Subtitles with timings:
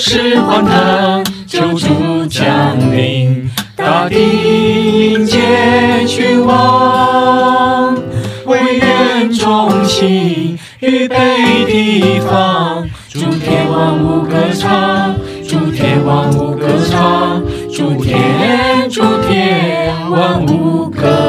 [0.00, 4.14] 是欢腾，救主降临，大地
[5.10, 5.40] 迎接
[6.06, 7.96] 君王，
[8.46, 11.16] 为愿众心预备
[11.66, 17.42] 地方，诸天万物歌唱，诸天万物歌唱，
[17.74, 21.27] 诸天诸天万物歌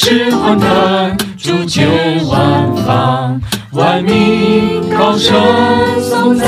[0.00, 1.82] 故事欢腾，铸就
[2.30, 3.40] 万方，
[3.72, 5.34] 万民高声
[6.00, 6.46] 颂赞。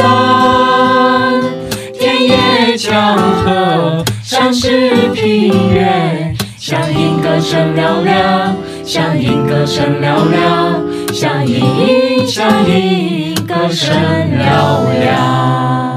[1.99, 13.93] 田野江河，山势平原，响应歌声嘹亮，响应歌声嘹亮，响应响应歌声
[14.39, 15.90] 嘹亮。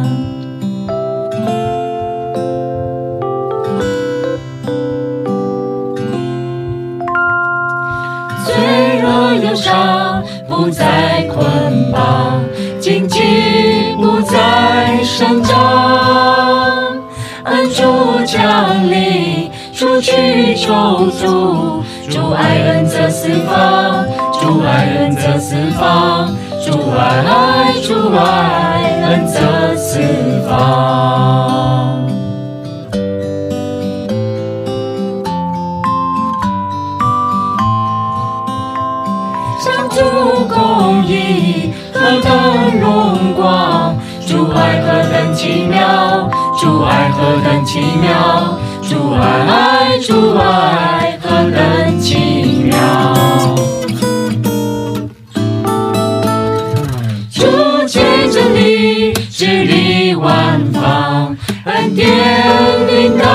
[20.14, 24.06] 去求助，主爱恩泽四方，
[24.40, 26.30] 主爱恩泽四方，
[26.64, 30.00] 主爱主爱恩泽四
[30.48, 32.00] 方。
[39.60, 52.76] 上主公义何等荣光，主爱何等奇妙，主爱何等奇妙，主爱主爱何等奇妙。
[57.32, 62.06] 主见真理，治理万方，恩典
[62.88, 63.26] 领导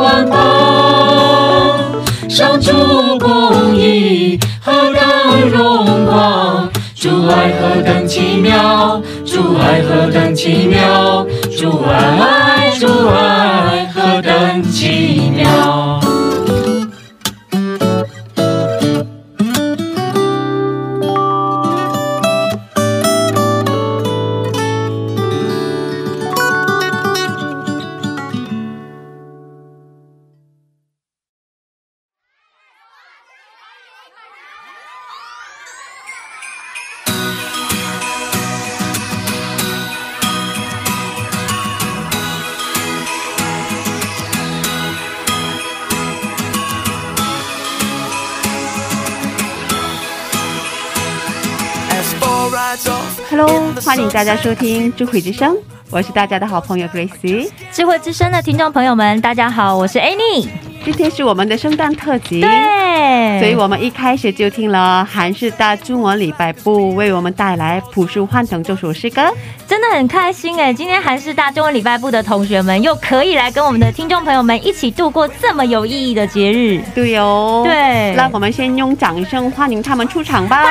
[0.00, 0.38] 万邦。
[2.28, 2.72] 上主
[3.18, 11.26] 公义何等荣光，主爱何等奇妙，主爱何等奇妙，
[11.58, 13.37] 主爱主爱
[54.18, 55.56] 大家收听智慧之声，
[55.90, 57.48] 我是大家的好朋友 Grace。
[57.70, 60.48] 智慧之声的听众朋友们，大家好，我是 Annie。
[60.84, 69.22] 今天是我们的圣诞特辑，对，所以我们一开始就听了韩式大中文礼拜部为我们带来《朴树欢腾》这首诗歌。
[69.68, 70.74] 真的很开心哎！
[70.74, 76.82] 今天韩式大中文礼拜部的同学们又可以来跟我们的听众朋友们一起度过这么有意义的节日。
[76.92, 80.64] 对哦，对那我们先用掌声欢迎他们出场吧。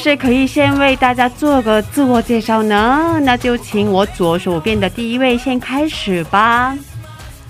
[0.00, 3.20] 是可以先为大家做个自我介绍呢？
[3.22, 6.74] 那就请我左手边的第一位先开始吧。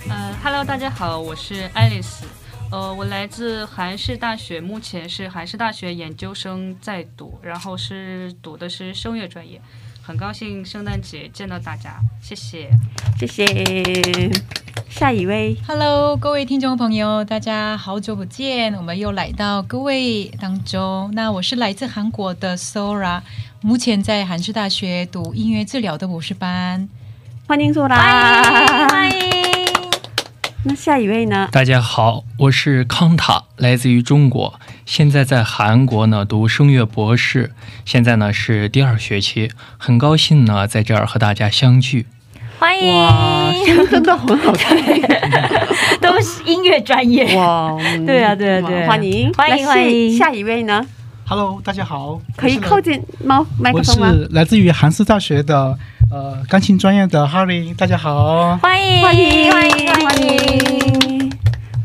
[0.08, 2.26] 呃，Hello，大家好，我是爱丽丝。
[2.72, 9.60] 呃，我来自韩式大学，目前是韩式大学研究生在读，然后是读的是声乐专业。
[10.02, 12.68] 很高兴圣诞节见到大家，谢谢，
[13.16, 14.28] 谢谢。
[14.90, 21.08] 下一位 Hello，各位听众朋友，大家好久不见，我们又来到各位当中。
[21.14, 23.20] 那我是来自韩国的 Sora，
[23.62, 26.88] 目前在韩式大学读音乐治疗的博士班。
[27.46, 29.20] 欢迎 Sora，，欢迎。
[30.64, 31.48] 那下一位呢？
[31.52, 37.52] 大家好，我是康塔，来自于中国，现在在韩国呢读声乐博士，
[37.84, 42.06] 现在呢是第二学期，很高兴呢在这儿和大家相聚。
[42.60, 45.02] 欢迎，真的很好听，
[45.98, 47.34] 都是音乐专业。
[47.34, 50.84] 哇， 嗯对啊对啊对啊欢迎欢迎下欢迎下一位呢
[51.26, 54.08] ？Hello，大家好，可以靠近猫麦克风吗？
[54.10, 55.74] 我是来自于韩斯大学的
[56.12, 58.58] 呃钢琴专业的哈林，大家好。
[58.58, 61.32] 欢迎欢迎欢迎欢迎，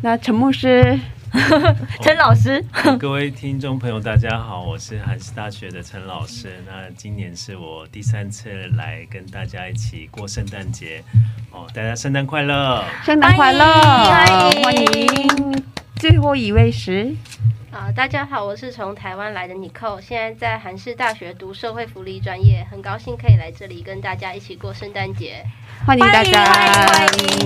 [0.04, 1.00] 那陈牧师，
[2.02, 2.64] 陈老师，
[2.98, 6.64] 各位听众朋友，大家好，我是韩师大学的陈老师。
[6.66, 11.04] 那今年是我第三次来跟大家一起过圣诞节，
[11.52, 12.84] 哦，大家圣诞快乐！
[13.04, 15.64] 圣诞快乐，欢迎欢迎。
[15.98, 17.14] 最后一位是
[17.72, 25.44] 啊、大家好，我是从台湾来的尼寇，现在在韩式大学读社会福利专业，很高兴可以来这里跟大家一起过圣诞节。
[25.86, 27.46] 欢迎大家，欢迎欢迎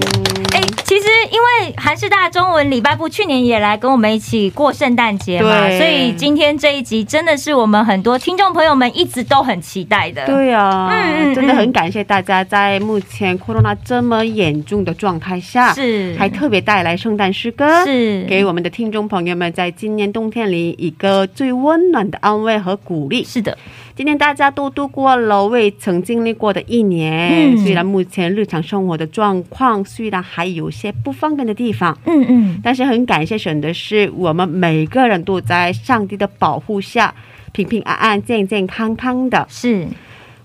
[0.53, 10.25] 哎、其实因为韩式大中文礼拜部去年也来跟我们一起过圣诞节嘛，所以今天这一集真的是我们很多听众朋友们一直都很期待的。
[10.25, 16.15] 对啊，嗯嗯真的很感谢大家在目前 corona 这么严重的状态下，是。
[16.17, 18.23] 还特别带来圣诞诗歌，是。
[18.23, 23.23] 给我们的听众朋友们在今年冬天里一个最温暖的安慰和鼓励。
[23.23, 23.57] 是的，
[23.99, 27.57] 今天大家都度过了未曾经历过的一年，嗯。
[27.57, 37.13] 虽然目前日常生活的状况虽然还有些不方便的地方，嗯嗯，但是很感谢神的是，我们每个人都在上帝的保护下，
[37.51, 39.45] 平平安安、健健康康的。
[39.49, 39.85] 是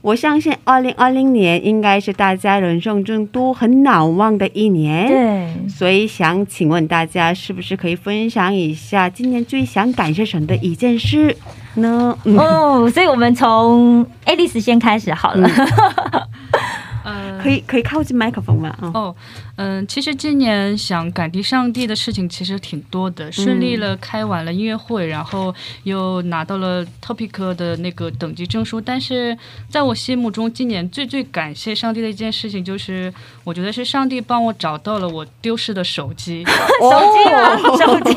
[0.04, 5.08] 我相信，二零二零年应该是大家人生中都很难忘的一年。
[5.08, 11.34] 对，所以想请问大家，是不是可以分享一下今年最想感谢神的一件事
[11.76, 12.14] 呢？
[12.24, 15.48] 嗯，哦，所以我们从爱丽丝先开始好了。
[17.02, 18.76] 呃，可以可以靠近麦克风吗？
[18.82, 19.16] 嗯，哦，
[19.56, 25.54] 嗯、其实今年想感激上帝的事情其实挺多的，顺利了开完了音乐会，然后
[25.84, 28.80] 又拿到了 Topic 的那个等级证书。
[28.80, 29.36] 但是
[29.68, 33.12] 在我心目中，今年最最感谢上帝的一件事情，就是
[33.44, 36.44] 我觉得是上帝帮我找到了我丢失的手机。
[36.80, 37.56] 手机啊？
[37.78, 38.14] 手机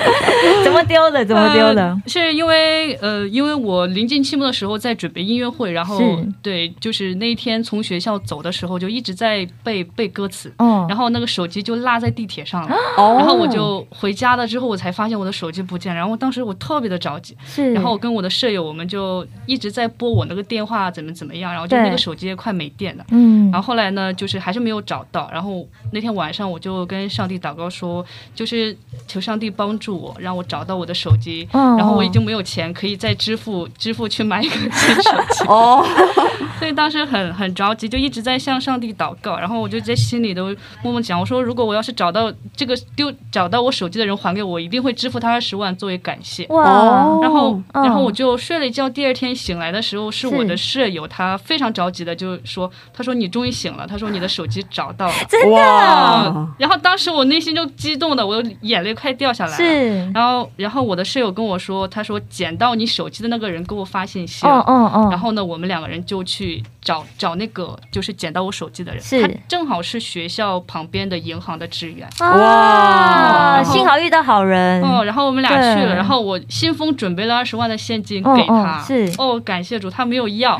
[0.64, 1.24] 怎么丢的？
[1.24, 1.82] 怎么丢的？
[1.82, 6.00] 呃是因为呃，因为我临近期末的时候在准备音乐会，然后
[6.42, 12.76] 对，就是那一天从学校走的时候就一直在背背歌词，哦然后那个手机就落在地铁上了。
[12.96, 15.98] 哦然后我就回家了，之后我才发现我的手机不见了。
[15.98, 23.04] 然后当时我特别的着急，是，然后我跟我的舍友，我们就一直在拨我那个电话怎么怎么样，然后就那个手机也快没电了。
[23.10, 25.28] 嗯然后后来呢，就是还是没有找到。
[25.32, 28.04] 然后那天晚上我就跟上帝祷告说，
[28.34, 28.76] 就是
[29.06, 31.48] 求上帝帮助我，让我找到我的手机。
[31.52, 35.84] 哦然后我已经没有钱可以再支付 支付去买一个新手机，哦，
[36.58, 39.38] 所以当时很很着急，就一直在向上帝祷告。
[39.38, 40.49] 然后我就在心里都
[40.82, 46.46] 默默讲，我说如果我要是找到这个丢找到我手机的人还给我，一定会支付他二十万作为感谢。
[46.48, 48.88] 哇，哦然后，嗯然后我就睡了一觉。
[48.90, 55.14] 第二天醒来的时候，是我的是舍友，他非常着急的就说：“他说你终于醒了，他说你的手机找到了。
[55.28, 59.56] 真的哇，然后当时我内心就激动的，我眼泪快掉下来了。
[59.56, 64.52] 是，然后，然后我的舍友跟我说，他说捡到你手机的那个人给我发信息了。
[64.52, 72.08] 哦哦哦，然后呢，我们两个人就去找找那个就是捡到我手机的人，他正好是学校旁边的银行的职员。
[72.20, 74.80] 哇，幸好遇到好人。
[74.82, 79.12] 哦，然后我们俩去了，然后我信封准备了二十万的现金哦给他，哦是。
[79.18, 80.58] 哦，感谢主，他没有要，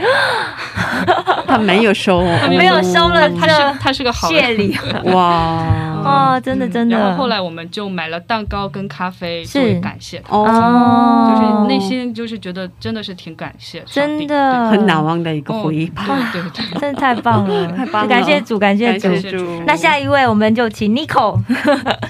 [1.48, 3.54] 他没有收，他没有收了他这。
[3.54, 4.42] 是他是个好人。
[4.42, 4.76] 谢礼。
[5.14, 5.64] 哇，
[6.04, 6.98] 哦，真的真的。
[6.98, 9.60] 然后后来我们就买了蛋糕跟咖啡是。
[9.60, 14.68] 作为感谢他，哦，哦，就是内心就是觉得真的是挺感谢真的。
[14.68, 16.04] 很难忘的一个回忆吧。
[16.32, 16.64] 对对对。
[16.80, 18.08] 真的太棒了，太棒了。
[18.08, 19.08] 感谢主，感谢主。
[19.70, 21.40] 那下一位我们就请 Nico，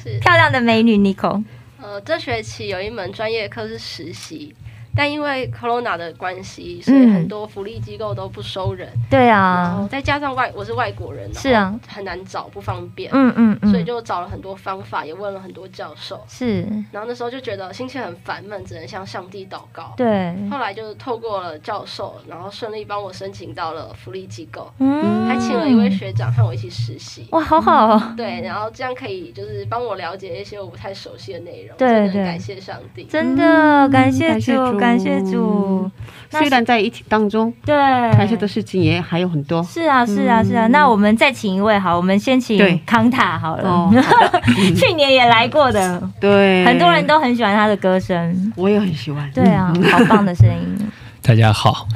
[0.02, 1.44] 是 漂亮的美女 Nico。
[1.78, 4.54] 呃，这学期有一门专业课是实习，
[4.94, 16.62] 但因为 corona 的关系，所以嗯很多福利机构都不收人，对啊，再加上外我是外国人，是啊，很难找，不方便，嗯嗯嗯，所以就找了很多方法，也问了很多教授，是。
[16.90, 19.94] 然后那时候就觉得心情很烦闷，只能向上帝祷告。
[19.96, 25.28] 对，后来就是透过了教授，然后顺利帮我申请到了福利机构，嗯。
[25.28, 27.26] 还请了一位学长和我一起实习。
[27.30, 27.86] 哇，好好。
[27.90, 32.24] 哦，对，然后这样可以就是帮我了解一些我不太熟悉的内容，对真的很对。
[32.24, 33.04] 感谢上帝。
[33.04, 35.90] 真的感谢感谢，主感谢主。
[36.32, 39.60] 那虽然在疫情当中，对，感谢的事情也还有很多。
[39.64, 40.66] 是啊，是啊，是啊。
[40.68, 43.68] 那我们再请一位，好，我们先请康塔好了。
[43.68, 43.92] 哦，
[44.76, 48.52] 去年也来过的，对，很多人都很喜欢他的歌声。
[48.56, 49.28] 我也很喜欢。
[49.34, 51.88] 对啊，好棒的声音， 大家好，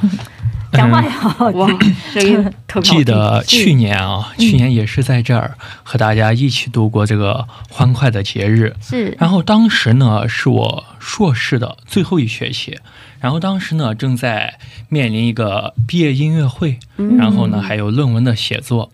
[0.75, 8.75] 讲话也好好哇听。，声音特别记得去年啊，去年也是在这儿和大家一起度过这个欢快的节日。
[8.81, 12.79] 是然后当时呢，是我硕士的最后一学期，
[13.21, 18.91] 然后当时呢正在面临一个毕业音乐会，嗯然后呢还有论文的写作，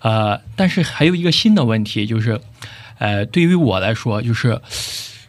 [0.00, 2.40] 呃，但是还有一个新的问题就是，
[2.98, 4.60] 呃，对于我来说就是。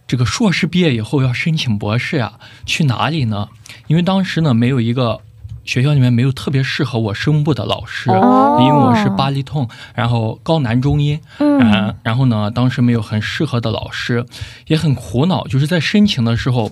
[0.08, 2.34] 这个硕士毕业以后要申请博士呀、
[2.64, 3.50] 去哪里呢？
[3.88, 5.20] 因为当时呢没有一个
[5.66, 14.26] 学校里面没有特别适合我声部的老师，哦因为我是巴黎痛，然后高男中音，嗯嗯，然后呢，当时没有很适合的老师，
[14.68, 16.72] 也很苦恼，就是在申请的时候，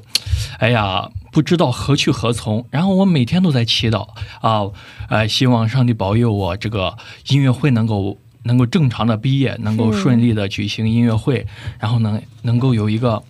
[0.60, 2.66] 哎呀，不知道何去何从。
[2.70, 4.08] 然后我每天都在祈祷
[4.42, 4.62] 啊，
[5.10, 6.96] 呃，希望上帝保佑我这个
[7.30, 11.46] 音乐会能够能够正常的毕业，能够顺利的举行音乐会，
[11.80, 13.22] 然后能，能够有一个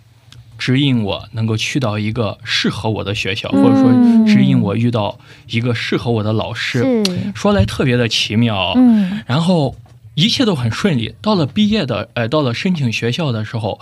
[0.58, 5.18] 指引我能够去到一个适合我的学校，嗯或者说指引我遇到
[5.48, 7.02] 一个适合我的老师。
[7.34, 9.74] 说来特别的奇妙，嗯然后
[10.14, 11.14] 一切都很顺利。
[11.20, 13.80] 到了毕业的，呃，到了申请学校的时候，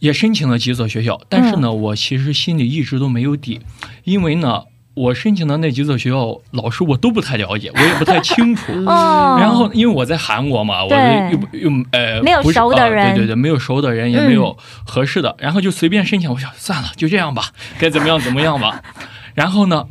[0.00, 3.60] 也申请了几所学校，但是呢，我其实心里一直都没有底，
[4.04, 4.64] 因为呢，
[4.96, 8.72] 我申请的那几所学校老师我都不太了解，我也不太清楚。
[8.88, 16.30] 哦，然后，因为我在韩国嘛，我又又呃没有熟的人对对对，没有熟的人，也嗯没有合适的，然后就随便申请。
[16.32, 18.82] 我想算了，就这样吧，该怎么样怎么样吧。
[19.34, 19.86] 然后呢，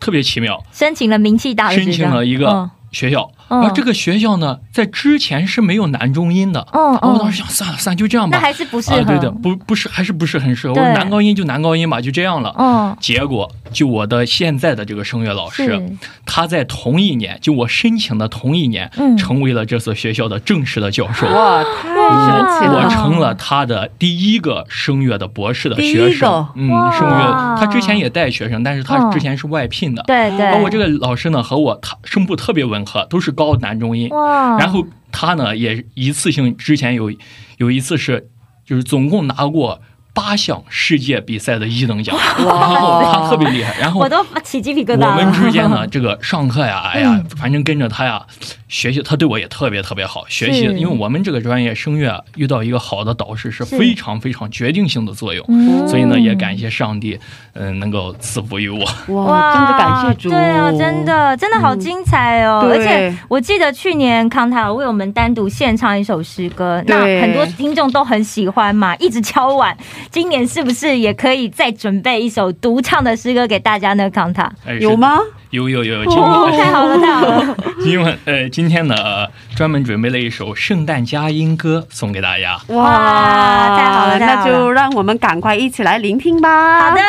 [0.00, 6.66] 特别奇妙，申请了名气大的，申请了一个嗯学校，嗯而这个学校呢，在之前是没有男中音的。
[6.72, 8.36] 嗯然后我当嗯，时想，算了算了，就这样吧。
[8.36, 10.74] 那还是不适合，啊，对的，不不是，还是不是很适合。
[10.74, 12.54] 我说男高音就男高音吧，就这样了。
[12.58, 15.82] 嗯，结果，就我的现在的这个声乐老师，
[16.26, 21.26] 他在同一年，就我申请的同一年，嗯成为了这所学校的正式的教授。
[21.28, 22.88] 哇，太神奇我！
[22.88, 30.02] 成了他的第一个声乐的博士的学生一个，嗯，声乐，他之前也带学生，但是他嗯之前是外聘的。
[30.06, 34.08] 对对，而我这个老师呢，和我他声部特别吻合，都是高男中音。
[34.10, 37.12] 哇，然后他呢，也一次性之前有
[37.58, 38.28] 有一次是，
[38.66, 39.80] 就是总共拿过
[40.18, 43.72] 八项世界比赛的一等奖，然后他特别厉害。
[43.78, 45.06] 然后我都起鸡皮疙瘩。
[45.06, 48.20] 我们之间呢， 这个上课呀，哎呀嗯，反正跟着他呀，
[48.68, 50.24] 学习他对我也特别特别好。
[50.28, 57.18] 学习，因为我们这个专业声乐遇到一个好的导师是是非常非常决定性的作用，嗯所以呢，也感谢上帝，
[57.54, 58.80] 嗯、能够赐福于我。
[59.14, 60.28] 哇，真的感谢主！
[60.28, 62.62] 对啊，真的真的好精彩哦！
[62.64, 69.76] 嗯而且我记得去年康塔尔为我们单独献唱一首诗歌，那很多听众都很喜欢嘛，一直敲碗。
[70.10, 74.10] 今年是不是也可以再准备一首独唱的诗歌给大家呢？
[74.10, 74.96] 康塔，哎有？
[74.96, 75.18] 吗？
[75.18, 77.56] 是有有有，今哦，天太好了，太好了！
[77.84, 82.60] 因为呃，今天呢、呃专门准备了一首圣诞佳音歌送给大家。
[82.68, 86.90] 哇太好了那就让我们赶快一起来聆听吧。
[86.90, 87.00] 好的，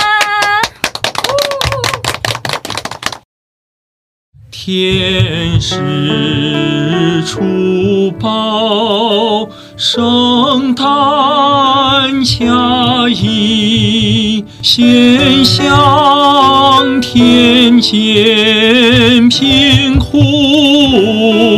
[4.49, 9.49] 天使出报，
[9.81, 10.85] 圣诞
[12.25, 20.19] 佳音，先向天间贫苦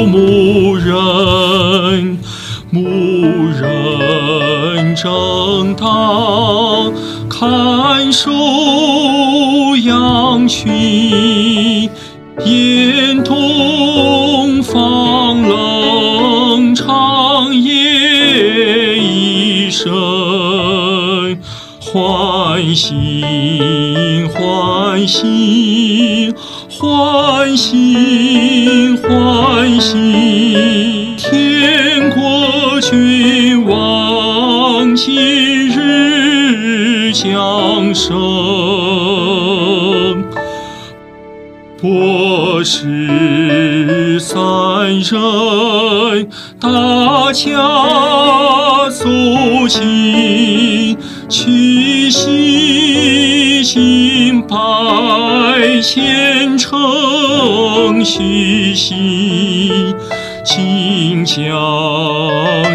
[0.05, 2.19] 牧人，
[2.69, 2.87] 牧
[3.59, 6.93] 人正当
[7.27, 8.29] 看守
[9.83, 11.00] 羊群。
[22.71, 23.21] 欢喜
[24.33, 26.33] 欢喜
[26.79, 38.13] 欢喜欢喜，天国君王今日降生。
[41.81, 47.51] 博士三人，大家
[48.91, 49.09] 走
[49.67, 50.97] 进，
[51.27, 52.50] 去洗
[53.73, 54.57] 敬拜，
[55.81, 59.95] 虔诚虚心，
[60.43, 61.39] 请将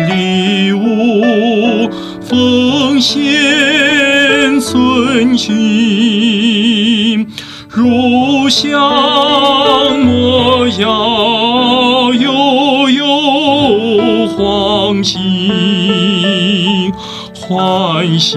[0.09, 1.91] 礼物
[2.23, 7.27] 奉献尊君。
[7.69, 16.91] 如香莫要悠悠黄金，
[17.39, 18.35] 欢喜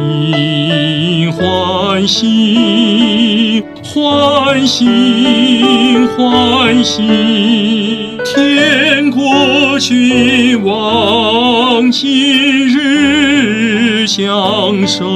[1.32, 15.08] 欢喜欢喜欢喜，天国君王今日降生。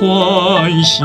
[0.00, 1.02] 欢喜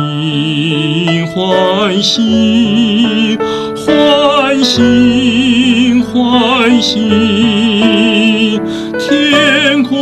[1.33, 3.37] 欢喜
[3.75, 6.97] 欢喜欢喜，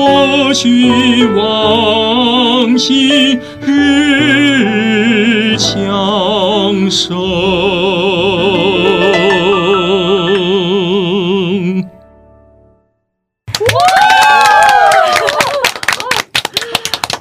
[0.04, 7.18] 天国君王今日相生。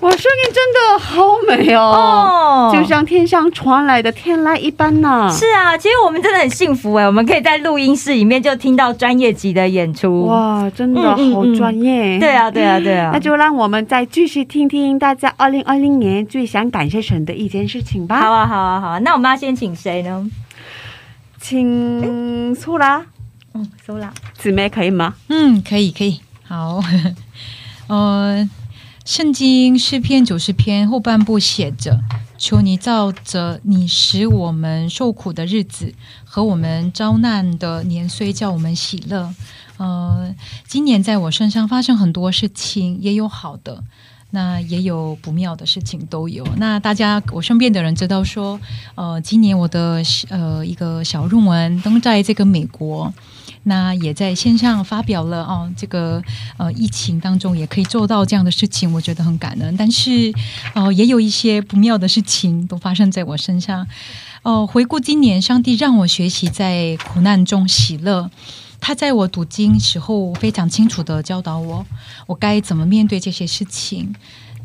[0.00, 2.31] 哇，声音真的好美哦，哦
[2.82, 5.30] 就像天上传来的天籁一般呢。
[5.32, 10.26] 是啊，其实我们真的很幸福哎，我们可以在录音室里面就听到专业级的演出。
[10.26, 12.18] 哇，真的好专业。
[12.18, 13.10] 对啊，对啊，对啊。
[13.12, 18.20] 那就让我们再继续听听大家二零二零年最想感谢神的一件事情吧。
[18.20, 18.98] 好啊，好啊，好啊。
[18.98, 20.30] 那我们要先请谁呢？
[21.40, 23.04] 请苏拉
[23.54, 24.12] 嗯，苏拉。
[24.34, 25.14] 姊妹可以吗？
[25.28, 26.80] 嗯，可以可以，好，
[27.88, 28.48] 呃，
[29.04, 31.98] 圣经诗篇九十篇后半部写着
[32.42, 35.94] ：“求你照着你使我们受苦的日子
[36.24, 39.32] 和我们遭难的年岁，叫我们喜乐。”
[39.78, 40.34] 呃，
[40.66, 43.84] 今年在我身上发生很多事情，也有好的，
[44.30, 46.44] 那也有不妙的事情都有。
[46.56, 48.58] 那大家我身边的人知道说，
[48.96, 53.14] 呃，今年我的呃一个小论文登在这个美国。
[53.64, 56.22] 那也在线上发表了哦，这个
[56.56, 59.76] 呃疫情当中也可以做到这样的事情，我觉得很感恩。
[59.76, 60.32] 但是
[60.74, 63.86] 哦，也有一些不妙的事情都发生在我身上。
[64.42, 68.28] 哦，回顾今年，上帝让我学习在苦难中喜乐。
[68.80, 71.86] 他在我读经时候非常清楚的教导我，
[72.26, 74.12] 我该怎么面对这些事情。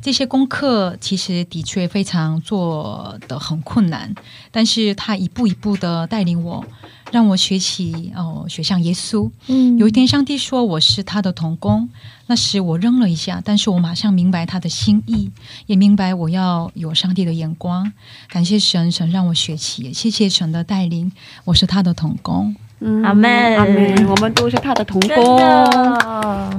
[0.01, 4.13] 这些功课其实的确非常做的很困难，
[4.49, 6.65] 但是他一步一步的带领我。
[7.11, 9.29] 让我学习哦，学像耶稣。
[9.47, 11.89] 嗯，有一天上帝说我是他的童工，
[12.27, 15.31] 那时我扔了一下，但是我马上明白他的心意，
[15.65, 17.91] 也明白我要有上帝的眼光。
[18.29, 21.11] 感谢神，神让我学习，谢谢神的带领，
[21.45, 22.55] 我是他的童工。
[22.79, 25.39] 嗯，阿门，阿门，我们都是他的童工。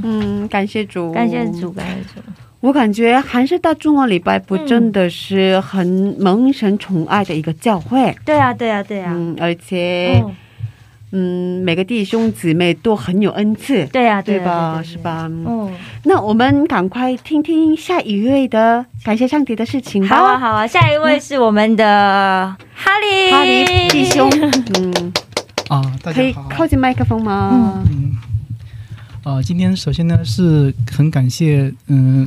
[0.02, 2.47] 嗯，感谢主，感谢主，感谢主。
[2.60, 5.86] 我感觉还是大中国礼拜不真的是很
[6.18, 8.12] 蒙神宠爱的一个教会。
[8.24, 9.12] 对啊，对啊，对啊。
[9.14, 10.20] 嗯，而且，
[11.12, 13.86] 嗯，每个弟兄姊妹都很有恩赐。
[13.86, 14.82] 对啊，对吧？
[14.84, 15.28] 是吧？
[15.30, 15.72] 嗯。
[16.02, 20.16] 那我们赶快听听下一位的感谢上帝的事情吧。
[20.16, 20.66] 好啊，好啊。
[20.66, 24.28] 下一位是我们的哈利，哈利弟兄。
[24.80, 25.12] 嗯。
[25.68, 26.14] 啊，大家好。
[26.14, 27.84] 可以靠近麦克风吗？
[27.88, 28.16] 嗯。
[29.22, 32.26] 啊，今天首先呢是很感谢，嗯。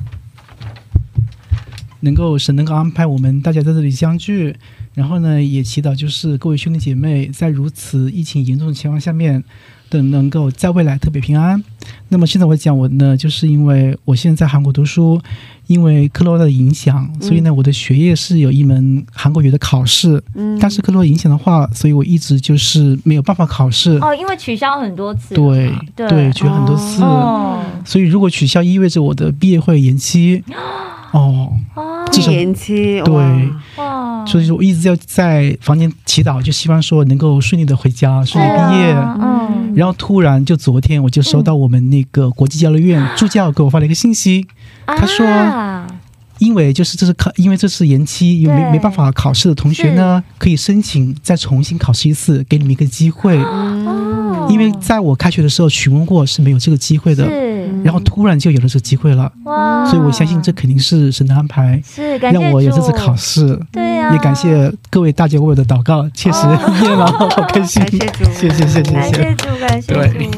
[2.01, 4.55] 能够神能够安排我们大家在这里相聚，
[4.93, 9.43] 然后呢，也祈祷就是各位兄弟姐妹在如此疫情严重的情况下面，
[9.89, 11.63] 都能够在未来特别平安。
[12.09, 15.21] 那么现在我讲我呢，就是因为我现在在韩国读书，
[15.67, 20.21] 因为克罗的影响，所以呢，我的学业是有一门韩国语的考试。
[20.35, 20.57] 嗯。
[20.59, 23.97] 但是克罗影响的话，所以我一直就是没有办法考试。
[24.01, 25.33] 哦，因为取消很多次。
[25.35, 27.01] 对对，取消很多次。
[27.03, 27.63] 哦。
[27.85, 30.43] 所以如果取消，意味着我的毕业会延期。
[30.51, 30.99] 哦。
[32.29, 33.49] 延期对，
[34.27, 38.93] 所以说我一直要在房间祈祷，就希望说能够顺利的回家，顺利毕业。
[38.93, 44.45] 嗯，然后突然就昨天我就收到我们那个国际交流院助教给我发了一个信息，
[44.85, 45.25] 他说，
[46.39, 53.37] 因为就是这是考，因为这次延期，有没没办法考试的同学呢，可以申请再重新考试一次，给你们一个机会。
[53.37, 57.25] 哦，因为在我开学的时候询问过是没有这个机会的。
[57.83, 59.85] 然后突然就有了这个机会了，哇！
[59.85, 63.59] 所以我相信这肯定是神的安排，是让我有这次考试。
[63.71, 66.45] 对呀，也感谢各位大家为我的祷告，确实
[66.81, 67.81] 念了好开心。
[68.33, 70.31] 谢谢谢谢谢谢，感谢主，感谢主。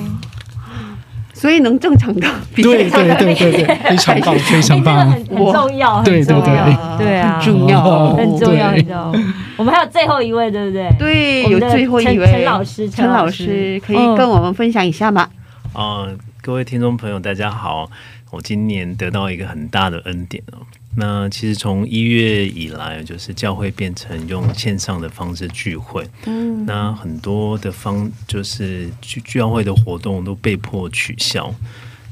[1.33, 6.77] 所以能正常的，对对对对对，非常棒， 非常棒，很重要，对对对。
[6.97, 9.11] 对啊，很重要，很重要，你知道
[9.57, 10.89] 我们还有最后一位，对不对？
[10.97, 13.81] 对，有最后一位陈老师，陈老师。
[13.85, 15.27] 可以跟我们分享一下吗？
[15.73, 16.07] 啊。
[16.45, 17.89] 各位听众朋友，大家好！
[18.29, 20.59] 我今年得到一个很大的恩典哦。
[20.97, 31.55] 那其实从一月以来，就是教会变成用线上的方式聚会，嗯，那很多的方就是聚教会的活动都被迫取消。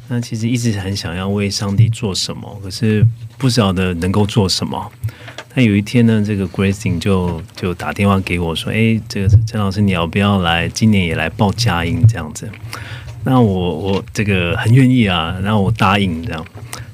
[0.07, 3.05] 那其实一直很想要为上帝做什么，可是
[3.37, 4.89] 不晓得能够做什么。
[5.55, 10.69] 那有一天呢，这个 Gracing 就就打电话给我说：“哎，这个陈老师，你要不要来？
[10.69, 12.49] 今年也来报佳音这样子。”
[13.23, 16.45] 那我我这个很愿意啊，然后我答应这样。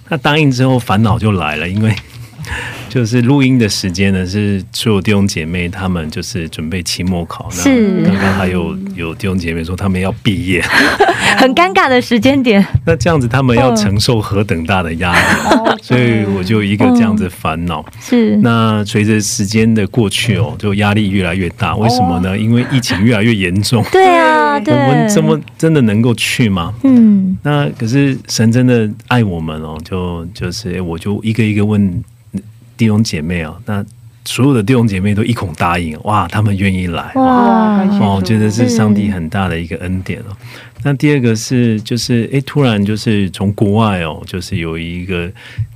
[0.10, 1.94] 那答应之后烦恼就来了，因为
[2.88, 10.62] 就是录音的时间呢是所有弟兄姐妹他们就是准备期末考，是刚刚还有有弟兄姐妹说他们要毕业，
[11.38, 12.66] 很尴尬的时间点。
[12.86, 15.20] 那这样子他们要承受何等大的压力？
[15.82, 17.86] 所以我就一个这样子烦恼。
[18.02, 21.76] 是那随着时间的过去哦，就压力越来越大。
[21.76, 22.38] 为什么呢？
[22.38, 23.84] 因为疫情越来越严重。
[23.94, 24.58] 对啊。
[24.58, 26.74] 我们这么真的能够去吗？
[26.84, 32.04] 嗯，那可是神真的爱我们哦，就就是我就一个一个问
[32.76, 33.86] 弟兄姐妹啊，那
[34.28, 40.36] 所有的弟兄姐妹都一口答应，哇，他们愿意来哇，我觉得是上帝很大的一个恩典哦。
[40.84, 45.32] 那第二个是就是哎，突然就是从国外哦，就是有一个。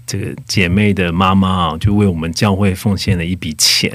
[0.07, 3.89] 这个姐妹的妈妈啊，就为我们教会奉献了一笔钱。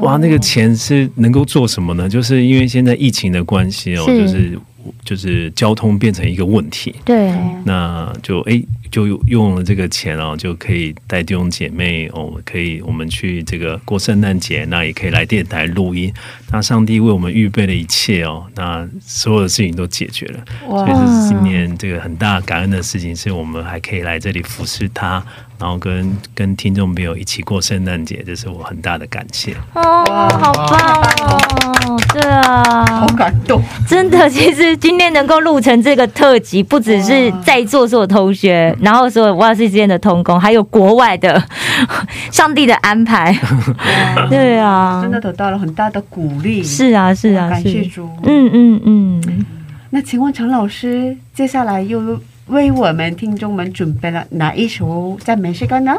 [0.00, 2.08] 哇，那个钱是能够做什么呢？
[2.08, 4.58] 就是因为现在疫情的关系哦，就是
[5.04, 6.94] 就是交通变成一个问题。
[7.04, 7.32] 对，
[7.64, 8.62] 那就哎。
[8.88, 16.10] 就用了这个钱哦，就可以带弟兄姐妹哦，可以我们去这个过圣诞节，那也可以来电台录音。
[16.50, 20.44] 那上帝为我们预备了一切哦，那所有的事情都解决了。
[20.60, 25.22] 所以这是今年这个很大感恩的事情，是我们还可以来这里服侍他。
[25.58, 30.04] 然后跟跟听众朋友一起过圣诞节，这是我很大的感谢哦，
[30.38, 31.98] 好棒哦！
[32.12, 34.28] 对啊，好感动，真的。
[34.28, 41.42] 其实今天能够录成这个特辑，不只是在座所有同学，然后所有瓦斯之间的通工，还有国外的
[42.30, 43.34] 上帝的安排。
[44.28, 46.62] 对啊，真的得到了很大的鼓励。
[46.62, 48.08] 是啊，是啊，感谢主。
[48.24, 49.46] 嗯嗯嗯。
[49.90, 52.20] 那请问陈老师，接下来又？
[52.46, 55.96] 为我们听众们准备了哪一首赞美诗歌呢？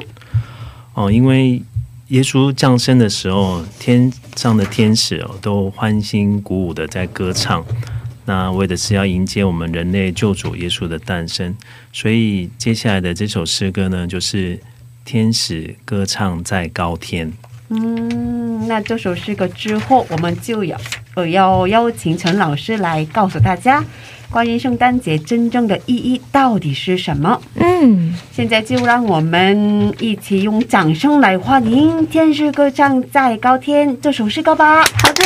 [0.93, 1.61] 哦，因为
[2.07, 7.65] 耶稣降生的时候，天上的天使哦都欢欣鼓舞的在歌唱，
[8.25, 11.53] 那为的是要迎接我们人类救主耶稣的诞生。
[11.91, 14.57] 所以接下来的这首诗歌呢，就是
[15.03, 17.31] 天使歌唱在高天。
[17.69, 20.79] 嗯，那这首诗歌之后，我们就要
[21.15, 23.83] 呃要邀请陈老师来告诉大家。
[24.29, 27.41] 关于圣诞节真正的意义到底是什么？
[27.55, 34.83] 嗯，现在就让我们一起用掌声来欢迎《天使歌唱在高天》这首诗歌吧。
[34.83, 35.23] 好的。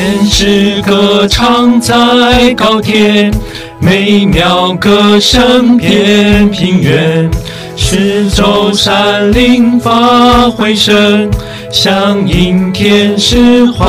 [0.00, 3.34] 天使歌唱在高天，
[3.80, 7.28] 美妙歌声遍平原，
[7.76, 11.28] 四周山林发回声，
[11.72, 13.88] 响应天使欢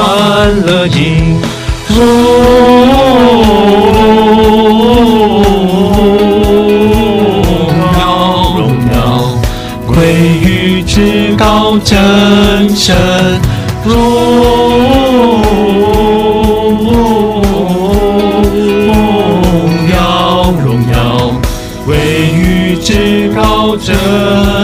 [0.66, 1.40] 乐音。
[1.96, 2.02] 荣
[8.00, 9.30] 耀荣耀
[9.86, 9.94] 归
[10.44, 12.98] 于至高真神。
[23.90, 24.59] 唱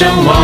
[0.00, 0.39] 生王。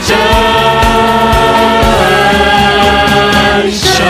[0.00, 0.14] 战
[3.70, 4.06] 胜。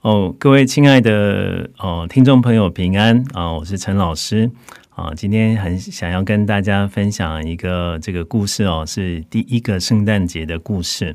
[0.00, 3.52] 哦，各位亲爱的哦，听众朋友平安啊！
[3.52, 4.50] 我是陈老师
[4.94, 11.14] 啊，今天很想要跟大家分享一个这个故事哦，是第一个圣诞节的故事。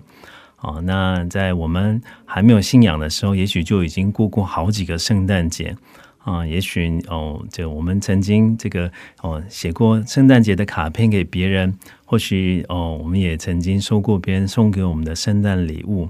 [0.63, 0.81] 哦。
[0.83, 5.75] 那在我们还没有信仰的时候，也许就已经过过好几个圣诞节
[6.23, 6.43] 啊。
[6.43, 16.09] 也许哦，这我们曾经这个哦写过圣诞节的卡片给别人，或许哦我们也曾经收过别人送给我们的圣诞礼物。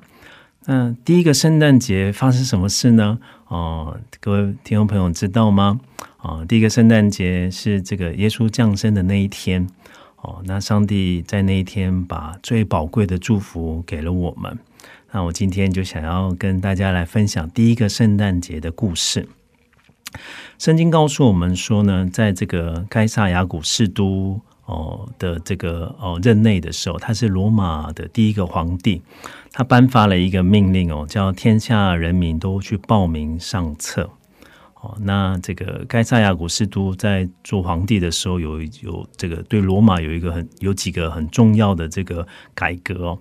[0.66, 3.20] 那第一个圣诞节发生什么事呢？
[3.50, 5.82] 哦，各位听众朋友知道吗？
[6.20, 9.68] 啊，第一个圣诞节是这个耶稣降生的那一天。
[10.23, 14.57] 哦，那上帝在那一天把最宝贵的祝福给了我们。
[15.12, 19.27] 那我今天就想要跟大家来分享第一个圣诞节的故事。
[20.57, 29.01] 圣经告诉我们说呢，在这个该萨亚古士都哦的这个哦任内的时候，他是罗马的第一个皇帝。
[29.51, 34.09] 他颁发了一个命令哦，叫天下人民都去报名上册。
[34.84, 43.19] 哦，那这个盖萨亚古士都在做皇帝的时候，有有这个对罗马有一个很有几个很重要的这个改革哦。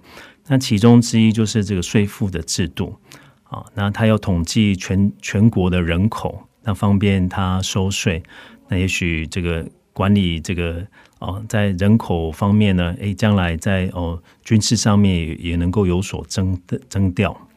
[0.48, 2.96] 那其中之一就是这个税赋的制度
[3.44, 3.64] 啊。
[3.75, 8.20] 那他要统计全全国的人口，那方便他收税。
[8.68, 10.85] 那也许这个管理这个。
[11.22, 17.48] 哦，在人口方面呢，诶，将来在哦军事上面也也能够有所增的增调。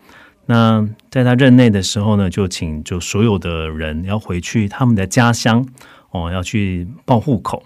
[0.48, 5.66] 那在他任内的时候呢，就请就所有的人要回去他们的家乡
[6.12, 7.64] 哦，要去报户口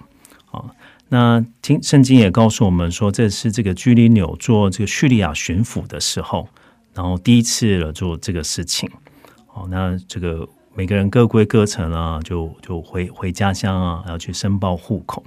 [0.51, 0.63] 啊。
[1.09, 6.47] 那经圣经也告诉我们说，这是这个居里纽做这个叙利亚巡抚的时候，
[6.93, 8.89] 然后第一次了做这个事情。
[9.53, 15.23] 哦，那这个每个人各归各城啊，就就回回家乡啊，要去申报户口。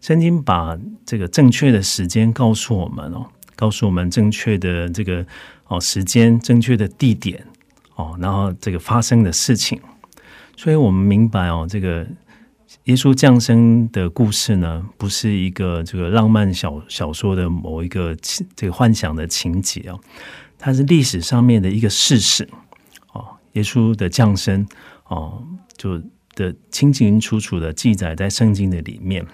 [0.00, 3.26] 圣经把这个正确的时间告诉我们哦，
[3.60, 5.24] 告诉我们正确的这个
[5.66, 7.44] 哦时间、正确的地点
[7.96, 9.78] 哦，然后这个发生的事情，
[10.56, 12.06] 所以我们明白哦，这个
[12.84, 18.16] 耶稣降生的故事呢，不是一个这个浪漫小小说的某一个
[18.56, 20.00] 这个幻想的情节哦，
[20.58, 22.48] 它是历史上面的一个事实
[23.12, 24.66] 哦，耶稣的降生
[25.08, 25.44] 哦，
[25.76, 26.00] 就
[26.34, 29.26] 的清清楚楚的记载在圣经的里面。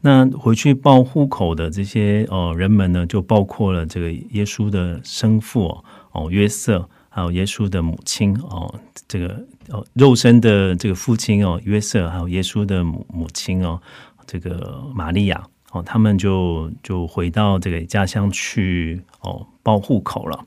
[0.00, 8.72] 那回去报户口的这些哦人们呢，就包括了这个耶稣的生父哦约瑟，还有耶稣的母亲哦，
[9.08, 13.80] 这个哦肉身的这个父亲哦约瑟，还有耶稣的母母亲哦
[14.26, 20.44] 这个玛利亚哦，他们就就回到这个家乡去哦报户口了。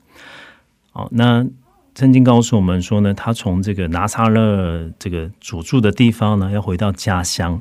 [0.94, 1.46] 哦，那
[1.94, 7.60] 圣经告诉我们说呢，他从这个拿撒勒这个主住的地方呢，要回到家乡。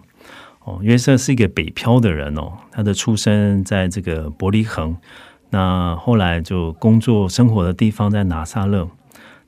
[0.63, 4.95] 哦，约瑟是一个北漂的人哦，他的出生在这个伯利恒，
[5.49, 8.87] 那后来就工作生活的地方在拿撒勒，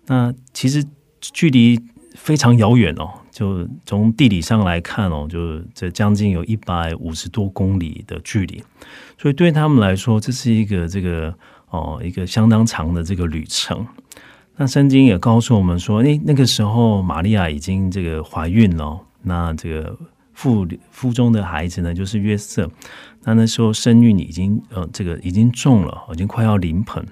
[0.08, 0.84] 那其实
[1.21, 1.80] 距离
[2.15, 8.63] 非常遥远哦，就从地理上来看哦，就这将近有一百五十多公里的距离，
[9.19, 11.32] 所以对他们来说，这是一个这个
[11.69, 13.86] 哦一个相当长的这个旅程。
[14.56, 19.95] 那圣经也告诉我们说，诶，那个时候玛利亚已经这个怀孕了，那这个。
[20.33, 22.69] 腹腹中的孩子呢，就是约瑟。
[23.23, 27.05] 那那时候身孕已经呃，这个已经重了，已经快要临盆。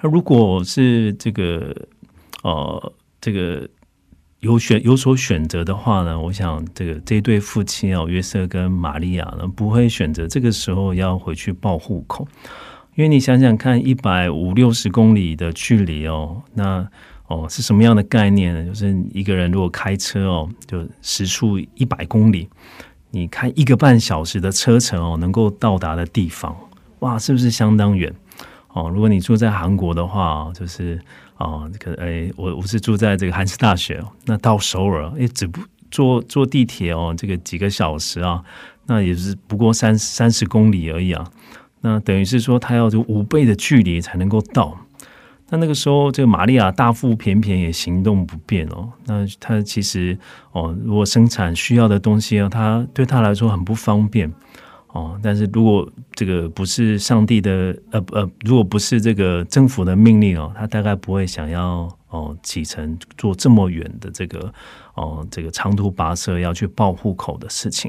[0.00, 1.74] 那如果是这个
[2.42, 3.68] 呃，这个
[4.40, 12.28] 有选有所选择的话呢，我想这个这对夫妻哦，约瑟跟玛利亚呢，不会选择这个时候要回去报户口，
[12.94, 16.88] 因为你想想看，一百五六十公里的距离哦，那。
[17.28, 18.64] 哦，是什么样的概念呢？
[18.64, 22.48] 就是一个人如果开车哦，就时速一百公里，
[23.10, 26.56] 你开一个半小时的车程哦，能够到达的地方，
[27.00, 28.14] 哇，是不是相当远？
[28.68, 31.00] 哦，如果你住在韩国的话，就是
[31.38, 35.60] 哦，可哎，我我是住在这个韩式大学，那到首尔，哎，只不
[35.90, 38.42] 坐坐地铁哦，这个几个小时啊，
[38.86, 41.28] 那也是不过三三十公里而已啊，
[41.80, 44.78] 那等于是说，他要就五倍的距离才能够到。
[45.48, 48.92] 那那个时候，这个玛利亚大腹便便也行动不便哦。
[49.04, 50.18] 那她其实
[50.50, 54.28] 哦，如果生产需要的东西啊，她对她来说很不方便
[54.88, 55.16] 哦。
[55.22, 64.52] 但是如果这个不是上帝的呃呃，如果不是这个政府的命令哦，她大概不会想要哦启程做这么远的这个
[64.94, 67.88] 哦这个长途跋涉要去报户口的事情。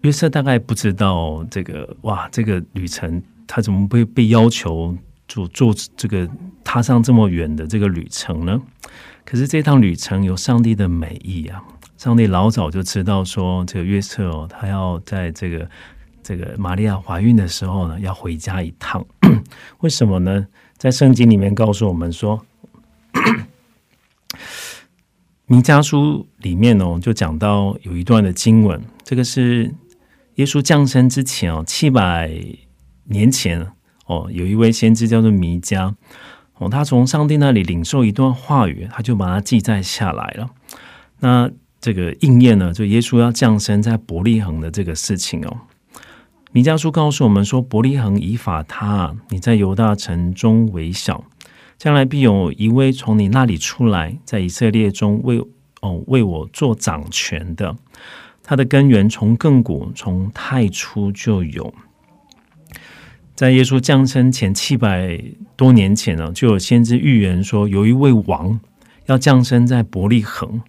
[0.00, 3.22] 约瑟大概不知道这个哇，这个旅程。
[3.46, 4.96] 他怎么会被要求
[5.28, 6.28] 做做这个
[6.62, 8.60] 踏上这么远的这个旅程呢？
[9.24, 11.62] 可是这趟旅程有上帝的美意啊！
[11.96, 15.68] 上帝老早就知道说，这个约瑟哦，他要在这个
[16.22, 19.04] 这个玛利亚怀孕的时候呢，要回家一趟。
[19.80, 20.46] 为什么呢？
[20.76, 22.44] 在圣经里面告诉我们说，
[25.46, 29.72] 弥迦书里面哦，就讲到有一段的经文，这个是
[30.34, 32.30] 耶稣降生之前哦，七百
[33.04, 33.66] 年前
[34.06, 35.94] 哦，有一位先知叫做弥迦
[36.58, 40.50] 哦，他从上帝那里领受一段话语，他就把它记载下来了。
[41.20, 45.58] 那这个应验呢，就耶稣要降生在伯利恒的这个事情哦。
[46.52, 51.24] 弥迦书告诉我们说，伯利恒以法他，你在犹大城中为小。
[51.76, 55.44] 将来必有一位从你那里出来，在以色列中为
[55.80, 57.76] 哦为我做掌权的。
[58.44, 61.74] 他的根源从亘古从太初就有。
[63.34, 65.22] 在耶稣降生前七百
[65.56, 68.58] 多年前呢，就有先知预言说，有一位王
[69.06, 70.60] 要降生在伯利恒。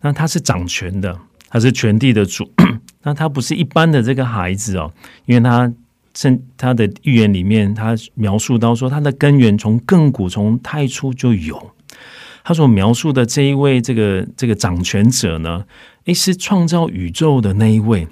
[0.00, 1.18] 那他是掌权的，
[1.48, 2.50] 他是全地的主。
[3.02, 4.92] 那他不是一般的这个孩子哦，
[5.26, 5.72] 因为他。
[6.14, 11.70] 圣他的预言里面，他描述到说，他的根源从亘古从太初就有。
[12.42, 15.64] 他所描述的这一位这个这个掌权者呢，
[16.06, 18.08] 诶，是创造宇宙的那一位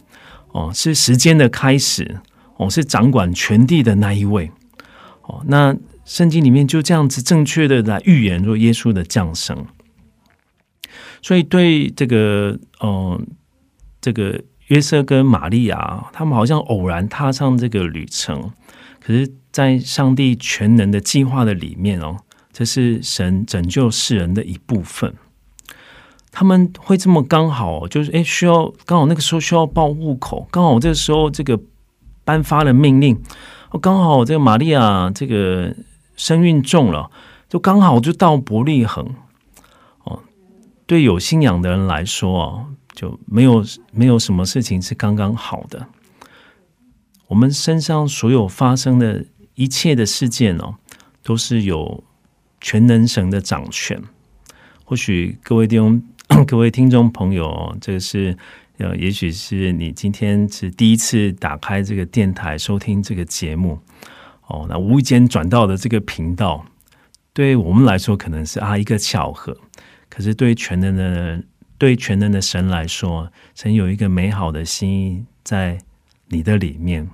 [0.52, 2.18] 哦，是时间的开始
[2.56, 4.50] 哦，是掌管全地的那一位
[5.22, 5.42] 哦。
[5.46, 9.66] 那圣经里面就这样子正确的来预言说耶稣的降生。
[11.22, 13.26] 所以对这个嗯
[14.00, 14.42] 这个。
[14.68, 18.50] 约瑟跟玛利亚，他们好像偶然踏上这个旅程，
[19.00, 22.16] 可是，在上帝全能的计划的里面哦，
[22.52, 25.14] 这是神拯救世人的一部分。
[26.32, 31.56] 他们会这么刚好，就是诶，需要刚好那个时候需要报户口，刚好这个时候这个
[32.26, 33.18] 颁发了命令，
[33.70, 35.74] 哦，刚好这个玛利亚这个
[36.16, 37.10] 身孕重了，
[37.48, 39.14] 就刚好就到伯利恒。
[40.04, 40.20] 哦，
[40.86, 42.66] 对有信仰的人来说啊。
[42.96, 43.62] 就没有
[43.92, 45.86] 没有什么事情是刚刚好的。
[47.28, 50.76] 我们身上所有发生的一切的事件哦，
[51.22, 52.02] 都是有
[52.58, 54.02] 全能神的掌权。
[54.86, 56.02] 或许各位弟兄、
[56.48, 58.38] 各位听众朋友，这个是
[58.78, 63.78] 呃，也许是你今天是第一次打开这个电台收听这个节目
[64.46, 66.64] 哦，那无意间转到的这个频道，
[67.32, 69.56] 对我们来说可能是啊一个巧合，
[70.08, 71.42] 可是对全能的。
[71.78, 75.78] 对全能的神来说，神有一个美好的心意在
[76.28, 77.06] 你的里面。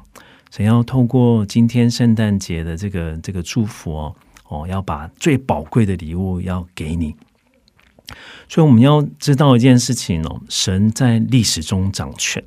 [0.52, 7.16] 神要透过今天圣诞节的这个这个祝福哦，哦，要把最宝贵的礼物要给你。
[8.48, 12.42] 所以我们要知道一件事情哦，神在历史中掌权。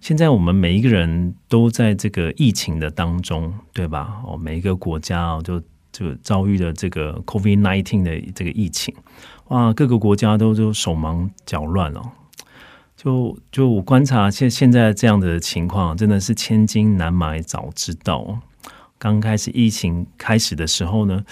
[0.00, 4.22] 现在我们每一个人都在这个疫情的当中，对吧？
[4.24, 5.60] 哦，每一个国家哦，就
[5.92, 8.94] 就遭遇了这个 COVID nineteen 的这个疫情。
[9.48, 12.12] 哇，各个国家都都手忙脚乱哦。
[12.96, 18.40] 就就我观察现现在这样的情况，真的是千金难买早知道。
[18.98, 21.24] 刚开始疫情开始的时候呢，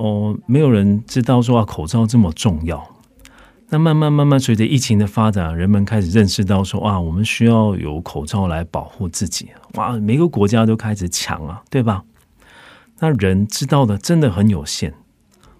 [0.00, 2.82] 哦，没有人知道说啊口罩这么重要。
[3.68, 9.50] 那慢慢慢慢随着疫情的发展，人们开始认识到说，啊，我们需要有口罩来保护自己。
[9.74, 12.02] 哇，每个国家都开始抢啊，对吧？
[12.98, 14.94] 那人知道的真的很有限。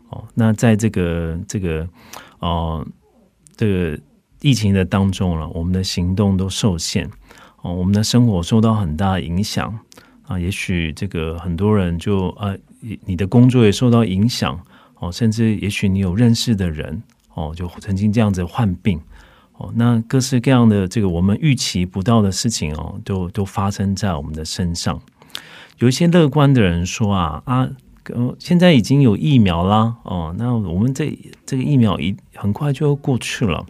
[0.09, 1.87] 哦，那在这个这个
[2.39, 2.85] 哦，
[3.55, 4.01] 这个
[4.41, 7.09] 疫情的当中了，我们的行动都受限
[7.61, 9.79] 哦，我们的生活受到很大影响
[10.23, 10.39] 啊。
[10.39, 12.59] 也许这个很多人就呃，
[13.05, 14.59] 你的工作也受到影响
[14.99, 17.03] 哦，甚至也许你有认识的人
[17.35, 19.01] 哦，就曾经这样子患病
[19.57, 19.73] 哦。
[19.77, 25.01] 那各式各样的这个我们预期不到的事情哦，都都发生在我们的身上。
[25.79, 27.71] 有一些乐观的人说啊啊。
[28.41, 31.17] 现在已经有疫苗啦，哦，那我们这
[31.47, 33.65] 这个疫苗一很快就要过去了。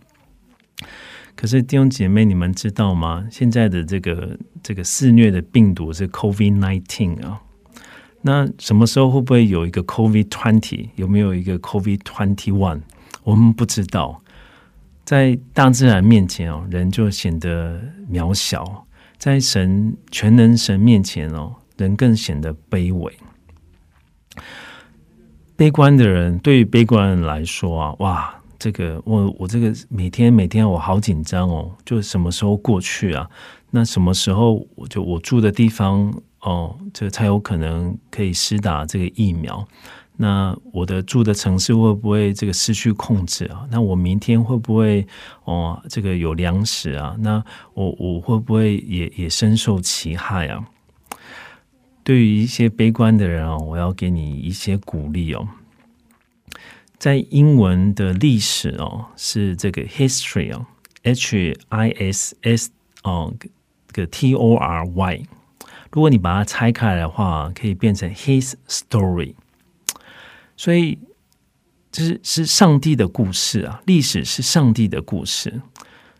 [1.34, 3.26] 可是弟兄姐妹，你们知道吗？
[3.30, 7.42] 现在的这个这个肆虐的病毒是 COVID nineteen 啊，
[8.22, 10.88] 那什么时候会不会有一个 COVID twenty？
[10.96, 12.80] 有没有一个 COVID twenty one？
[13.24, 14.20] 我们不知道。
[15.04, 18.62] 在大自然面前哦，人就显得渺小；
[19.18, 23.12] 在神全能神面前哦，人更显得卑微。
[25.56, 33.28] 悲观的人，对于悲观人来说啊，哇，这个我我这个每天每天我好紧张哦，就什么时候过去啊？
[33.70, 39.66] 那什么时候我就我住的地方哦，这才有可能可以施打这个疫苗？
[40.16, 43.66] 那我的住的城市会不会这个失去控制啊？
[43.70, 45.06] 那我明天会不会
[45.44, 47.16] 哦，这个有粮食啊？
[47.20, 50.62] 那我我会不会也也深受其害啊？
[52.04, 55.48] 对于一些悲观的人哦，我要给你一些鼓励哦。
[56.98, 60.66] 在英文的历史哦，是这个 history 哦
[61.02, 62.70] ，h i s s
[63.04, 63.32] 哦，
[63.92, 65.22] 个 t o r y。
[65.90, 69.34] 如果你把它拆开来的话，可以变成 his story
[70.56, 70.98] 所以
[71.90, 75.60] 这是是上帝的故事啊，历史是上帝的故事，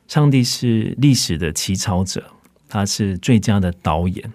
[0.08, 2.32] 上帝是历史的起草者，
[2.68, 4.32] 他是最佳的导演，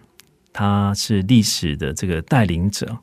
[0.53, 2.97] 他是历史的这个带领者。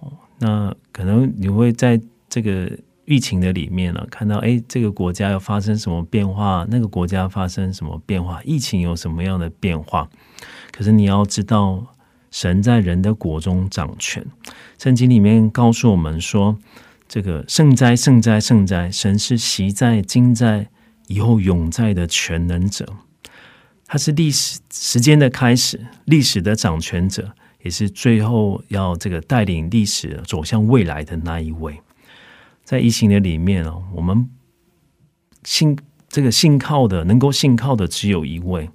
[0.00, 2.70] 哦，那可能你会在这个。
[3.06, 10.08] 疫情的里面呢，看到哎，这个国家要发生什么变化，那个国家发生什么变化，疫情有什么样的变化？
[10.74, 11.94] 可是你要知道，
[12.32, 14.26] 神在人的国中掌权。
[14.76, 16.58] 圣经里面告诉我们说，
[17.06, 18.90] 这个圣哉，圣哉，圣哉！
[18.90, 20.68] 神是习在、今在、
[21.06, 22.84] 以后永在的全能者，
[23.86, 31.80] 他是历史时间的开始，历史的掌权者，也是最后要这个带领历史走向未来的那一位。
[32.64, 34.28] 在疫情的里面哦，我们
[35.44, 38.68] 信这个信靠的，能够信靠的只有一位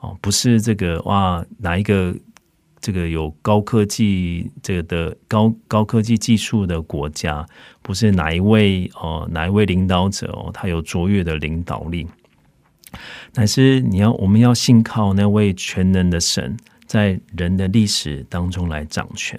[0.00, 2.14] 哦，不是这个哇哪一个
[2.80, 7.46] 这个有高科技这个的高高科技技术的国家，
[7.82, 12.06] 不是哪一位哦哪一位领导者哦，他有卓越的领导力，
[13.34, 19.38] 乃是你要我们要信靠那位全能的神，在人的历史当中来掌权，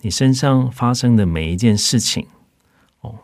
[0.00, 2.26] 你身上发生的每一件事情
[3.00, 3.14] 哦。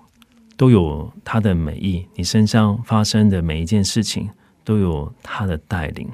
[0.57, 4.31] 都有他的美意，你身上发生的每一件事情
[4.65, 6.09] 都有他的带领。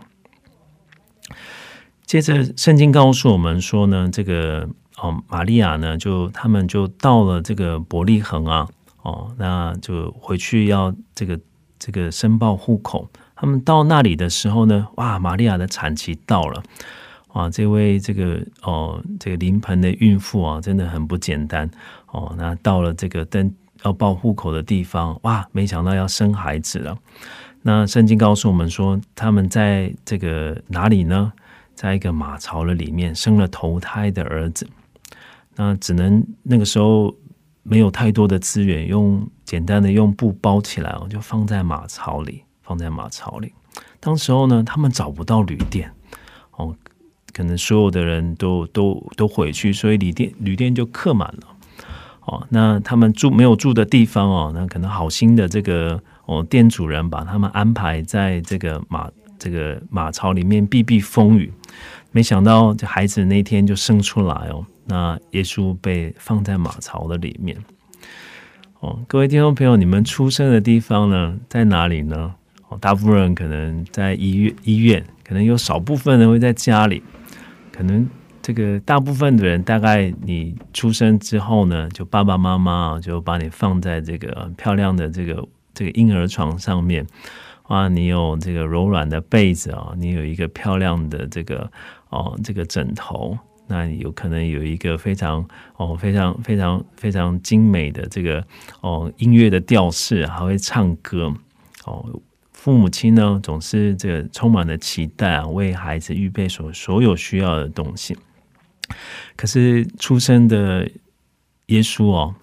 [2.12, 8.68] 接着，圣经告诉我们说呢，这个哦，玛利亚呢，就他们就到了这个伯利恒啊，
[9.00, 11.40] 哦，那就回去要这个
[11.78, 13.08] 这个申报户口。
[13.34, 16.62] 他们到那里的时候呢，哇，玛利亚的产期到了，
[17.32, 21.70] 哇，这位这个哦，这个临盆的孕妇啊，真的很不简单
[22.10, 22.34] 哦。
[22.36, 23.50] 那到了这个登。
[23.84, 25.44] 要报户口的地方，哇！
[25.50, 26.96] 没想到要生孩子了。
[27.62, 31.32] 那圣经告诉我们说，他们在这个哪里呢？
[31.82, 34.68] 在一个马槽的里面生了头胎的儿子。
[35.56, 37.12] 那只能那个时候
[37.64, 43.52] 没有太多的资源，用简单的用布包起来哦，就放在马槽里，放在马槽里。
[43.98, 45.92] 当时候呢，他们找不到旅店
[46.52, 46.72] 哦，
[47.32, 51.48] 可能所有的人都都都回去，所以旅店旅店就客满了。
[52.26, 61.52] 哦，那他们住没有住的地方哦，那可能好心的这个哦店主人把他们安排在这个马这个马槽里面避避风雨，
[62.12, 67.56] 没想到这孩子那天就生出来哦，那耶稣被放在马槽的里面。
[68.80, 72.34] 哦，各位听众朋友，你们出生的地方呢在哪里呢？
[72.68, 77.02] 哦，大部分人可能在医院，医院可能有少部分人会在家里，
[77.72, 78.08] 可能。
[78.44, 87.06] 这个大部分的人，大概你出生之后呢，就爸爸妈妈就把你放在这个漂亮的这个这个婴儿床上面，
[87.68, 91.70] 哇，你有这个柔软的被子啊，你有一个漂亮的这个
[92.12, 93.36] 哦这个枕头，
[93.66, 95.44] 那有可能有一个非常
[95.76, 98.44] 哦非常非常非常精美的这个
[98.82, 101.34] 哦音乐的调式，还会唱歌
[101.84, 102.06] 哦。
[102.52, 108.16] 父母亲呢，总是这个充满了期待啊，为孩子预备所所有需要的东西。
[109.34, 110.88] 可是出生的
[111.66, 112.34] 耶稣哦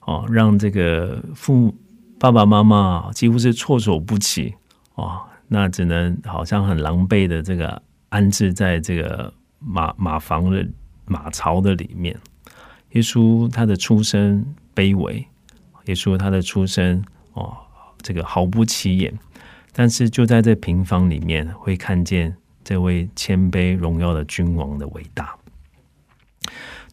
[0.00, 1.74] 哦，让这个父
[2.18, 4.52] 爸爸妈妈几乎是措手不及
[4.96, 7.80] 哦，那只能好像很狼狈的这个
[8.16, 10.66] 安置在这个马马房的
[11.04, 12.18] 马槽的里面。
[12.92, 14.42] 耶稣他的出生
[14.74, 15.26] 卑微，
[15.84, 17.04] 耶稣他的出生
[17.34, 17.54] 哦，
[18.00, 19.12] 这个毫不起眼，
[19.74, 25.36] 但是就在这平房里面，会看见这位谦卑荣耀的君王的伟大。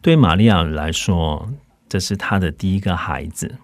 [0.02, 1.48] 对玛利亚来说，
[1.88, 3.54] 这是她的第一个孩子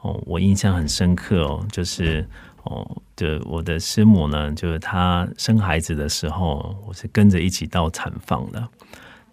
[0.00, 2.28] 哦，我印象很深刻哦，就是
[2.68, 8.68] 哦，就我的师母呢，就是她生孩子的时候，我是跟着一起到产房的。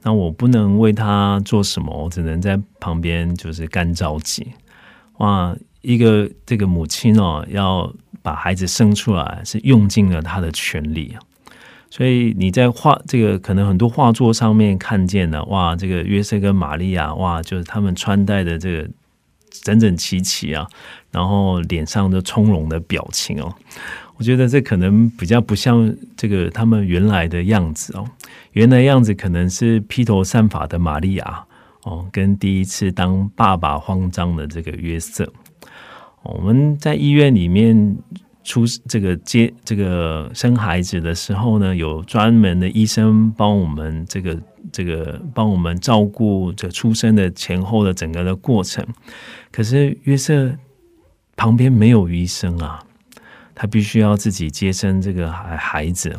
[0.02, 4.48] 那我不能为她做什么，我只能在旁边就是干着急。
[5.18, 11.16] 哇，一个这个母亲哦，要把孩子生出来，是用尽了她的全力。
[11.90, 18.90] 所以你在画这个可能很多画作上面看见的哇，这个约瑟跟玛利亚哇，就是他们穿戴的这个
[19.64, 20.68] 整整齐齐啊，
[21.12, 23.54] 然后脸上的从容的表情哦，
[24.18, 28.06] 我觉得这可能比较不像这个他们原来的样子哦，
[28.54, 31.46] 原来样子可能是披头散发的玛利亚
[31.84, 35.32] 哦，跟第一次当爸爸慌张的这个约瑟，
[36.24, 37.98] 我们在医院里面。
[38.48, 44.40] 出这个接这个生孩子的时候呢，有专门的医生帮我们这个
[44.72, 48.86] 这个帮我们照顾这出生的前后的整个的过程。
[49.52, 50.56] 可是约瑟
[51.36, 52.84] 旁边没有医生啊，
[53.54, 56.14] 他必须要自己接生这个孩孩子。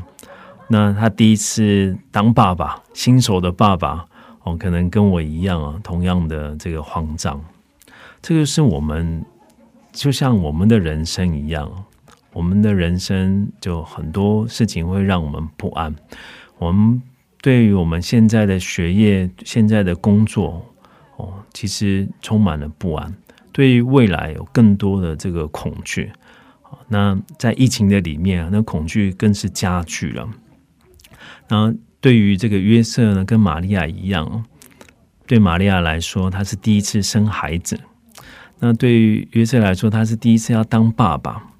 [0.68, 4.06] 那他第一次当爸爸，新手的爸爸
[4.42, 7.40] 哦，可能跟我一样啊，同样的这个慌张。
[8.20, 9.24] 这个是我们
[9.92, 11.70] 就像我们的人生一样，
[12.32, 15.94] 我们的人生就很多事情会让我们不安。
[16.58, 17.00] 我们
[17.46, 20.66] 对于我们现在的学业、现在的工作，
[21.14, 23.14] 哦，其实充满了不安。
[23.52, 26.10] 对于未来有更多的这个恐惧。
[26.88, 30.28] 那在疫情的里面，那恐惧更是加剧了。
[31.46, 34.44] 那对于这个约瑟呢，跟玛利亚一样，
[35.24, 37.76] 对玛利亚来说，他是第一次生孩子；
[38.58, 41.52] 那对于约瑟来说，他是第一次要当爸爸。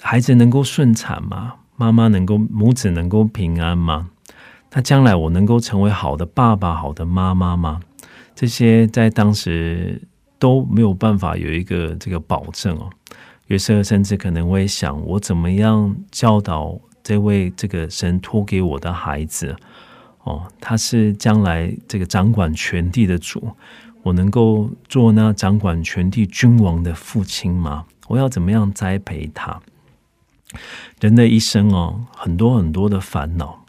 [0.00, 1.54] 孩子能够顺产吗？
[1.76, 4.08] 妈妈能够母子能够平安吗？
[4.74, 7.80] 那将来我能够成为好的爸爸、好的妈妈吗？
[8.34, 10.00] 这些在当时
[10.38, 12.88] 都没有办法有一个这个保证哦。
[13.48, 19.54] 约瑟甚至可能会想：我怎么样教导这位这个神托给我的孩子？
[20.24, 23.50] 哦，他是将来这个掌管全地的主，
[24.02, 27.84] 我能够做那掌管全地君王的父亲吗？
[28.08, 29.60] 我要怎么样栽培他？
[31.00, 33.61] 人的一生哦，很多很多的烦恼，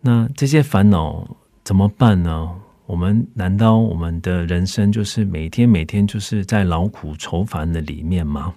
[0.00, 2.50] 那这些烦恼怎么办呢？
[2.86, 8.54] 我们难道我们的人生就是每天每天就是在劳苦愁烦的里面吗？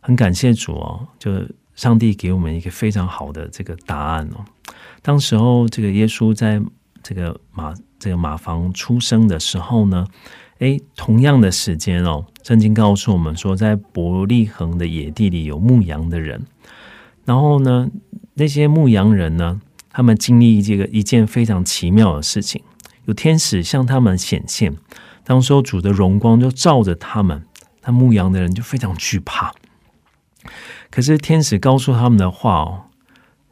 [0.00, 1.30] 很感谢主哦，就
[1.74, 4.44] 上帝给我们一个非常好的这个答案哦。
[5.02, 6.60] 当时候这个耶稣在
[7.02, 10.04] 这个马这个马房出生的时候呢，
[10.58, 16.42] 诶，同样的时间哦，圣经告诉我们说，在伯利恒的野地里有牧羊的人，
[17.24, 17.88] 然后呢，
[18.34, 19.60] 那些牧羊人呢，
[19.92, 22.62] 他们经历这个一件非常奇妙的事情。
[23.04, 24.76] 有天使向他们显现，
[25.24, 27.44] 当时候主的荣光就照着他们，
[27.82, 29.52] 那牧羊的人就非常惧怕。
[30.90, 32.82] 可是天使告诉他们的话哦，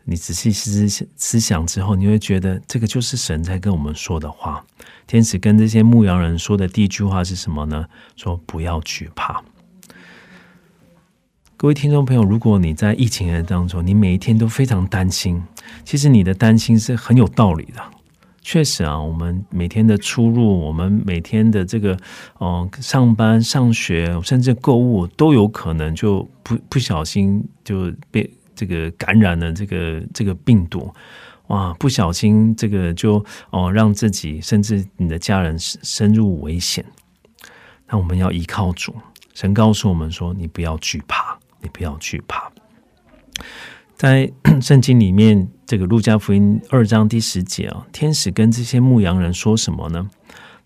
[0.04, 4.64] 你仔细思思想之后，你会觉得这个就是神在跟我们说的话。
[5.06, 7.86] 天使跟这些牧羊人说的第一句话是什么呢？
[8.14, 9.42] 说不要惧怕。
[11.60, 15.42] 各位听众朋友，如果你在疫情的当中，你每一天都非常担心，
[15.84, 17.82] 其实你的担心是很有道理的。
[18.40, 21.94] 确实啊，我们每天的出入，我们每天的这个，
[22.38, 30.90] 哦，上班、上学，甚至购物，都有可能就不不小心就被这个感染了这个这个病毒，
[31.48, 36.82] 哇，不小心这个就哦，让自己甚至你的家人深入危险。
[37.86, 38.94] 那我们要依靠主，
[39.34, 42.50] 神告诉我们说：“你不要惧怕，你不要惧怕。”
[43.94, 44.32] 在
[44.62, 50.08] 圣经里面，这个路加福音二章第十节啊，天使跟这些牧羊人说什么呢？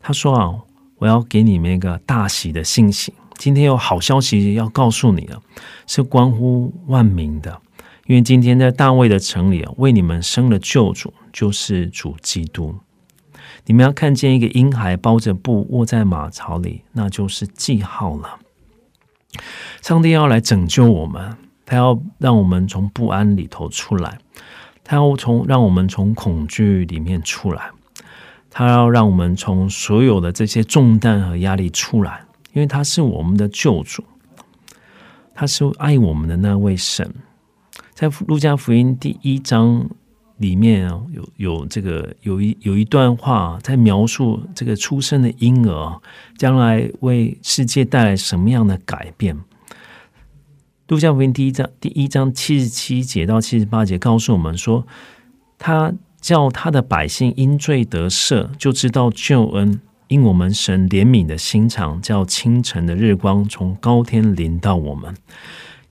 [0.00, 0.54] 他说啊，
[0.98, 5.42] 我要给你们一个大喜的信息，今天有好消息要告诉你了，
[5.86, 7.60] 是关乎万民的，
[8.06, 12.76] 因为今天在大卫的城里啊，为你们生了救主，就是主基督。
[13.66, 18.38] 你们要看见一个婴孩包着布卧在马槽里，那就是记号了。
[19.82, 21.36] 上帝要来拯救我们。
[21.66, 24.18] 他要让我们从不安里头出来，
[24.84, 27.70] 他要从让我们从恐惧里面出来，
[28.50, 32.20] 他要让我们从所有的这些重担和压力出来，
[32.52, 34.04] 因为他是我们的救主，
[35.34, 37.14] 他是爱我们的那位神。
[37.94, 39.88] 在路加福音第一章
[40.38, 46.00] 里面啊，有有这个有一有一段话在描述这个出生的婴儿
[46.36, 49.38] 将来为世界带来什么样的改变。
[50.88, 54.86] 路加福音第一章第一章七十七节到七十八节告诉我们说，
[55.56, 65.14] 他叫他的百姓因罪得赦，就知道救恩，因我们神怜悯的心肠，叫清晨的日光从高天临到我们，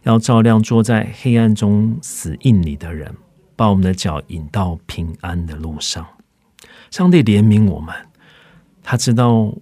[0.04, 3.16] 要照亮坐在黑暗中死印里的人，
[3.56, 6.06] 把我们的脚引到平安的路上。
[6.92, 7.94] 上帝怜悯我们，
[8.84, 9.54] 他知道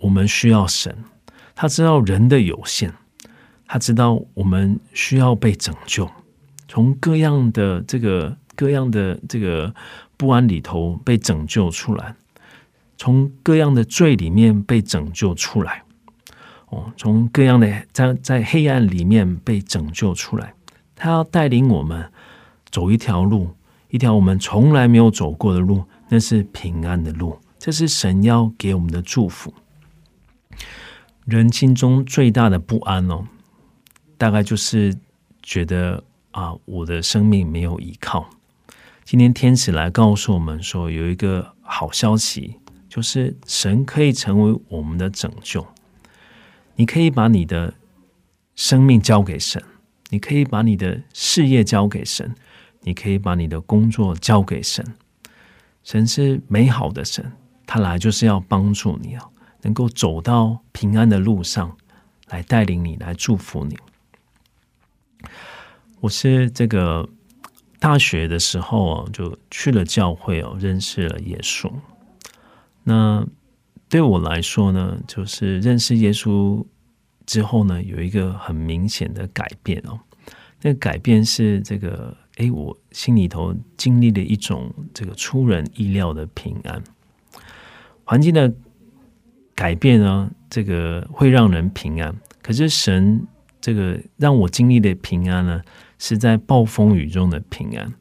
[0.00, 0.96] 我们需要神，
[1.54, 2.92] 他知道人的有限。
[3.68, 6.08] 他知道我们需要被拯救，
[6.68, 9.74] 从各样的这个各样的这个
[10.16, 12.14] 不安里头被拯救出来，
[12.96, 15.82] 从各样的罪里面被拯救出来，
[16.68, 20.54] 哦，从各样的在在黑暗里面被拯救出来。
[20.94, 22.08] 他要带领我们
[22.76, 23.48] 走一条路，
[23.88, 27.38] 一条我们从来没有走过的路，那是平安的路。
[27.58, 29.54] 这是神要给我们的祝福。
[31.24, 33.24] 人心中最大的不安哦。
[34.18, 34.94] 大概就是
[35.42, 38.28] 觉得啊，我的生命没有依靠。
[39.06, 42.56] 今天天使来告诉我们说，有一个好消息，
[42.90, 45.66] 就是神可以成为我们的拯救。
[46.74, 47.72] 你可以把你的
[48.54, 49.64] 生命交给神，
[50.10, 52.34] 你可以把你的事业交给神，
[52.86, 54.94] 你可以把你的工作交给神。
[55.82, 57.32] 神是美好的神，
[57.66, 59.28] 他来就是要帮助你啊。
[59.62, 61.76] 能够走到平安的路上，
[62.28, 63.76] 来带领你，来祝福你。
[65.98, 67.08] 我是这个
[67.80, 71.68] 大学的时候哦，就去了教会哦，认识了耶稣。
[72.84, 73.26] 那
[73.88, 76.64] 对我来说呢，就是认识耶稣
[77.24, 79.98] 之后呢，有一个很明显的改变哦。
[80.62, 86.82] 那个改变是这个，哎，我心里头经历了一种这个出人意料的平安。
[88.04, 88.52] 环境的
[89.54, 92.14] 改变呢，这个会让人平安。
[92.42, 93.26] 可是神
[93.60, 95.60] 这个让我经历的平安呢，
[95.98, 97.92] 是在暴风雨中的平安，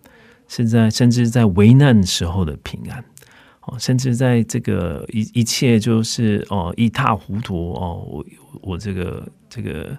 [0.47, 3.03] 是在甚至在危难时候的平安。
[3.61, 8.25] 哦，甚至在这个一一切就是哦一塌糊涂哦，我
[8.61, 9.97] 我这个这个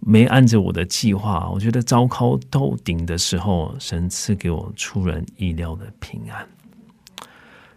[0.00, 6.46] 没按着我的计划，我觉得糟糕透顶的时候，神赐给我出人意料的平安。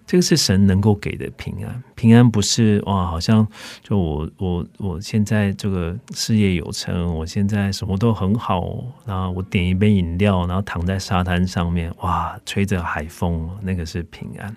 [0.05, 3.47] 这个是神能够给的平安，平安不是哇，好像
[3.81, 14.53] 就我我我现在这个事业有成，我现在什么都很好，然后我点一杯饮料，然后躺在沙滩上面，哇，吹着海风，那个是平安。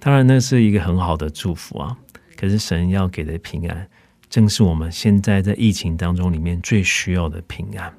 [0.00, 1.96] 当然，那是一个很好的祝福啊。
[2.36, 3.88] 可是神要给的平安，
[4.30, 7.92] 正是我们现在在疫情当中里面最需要的平安。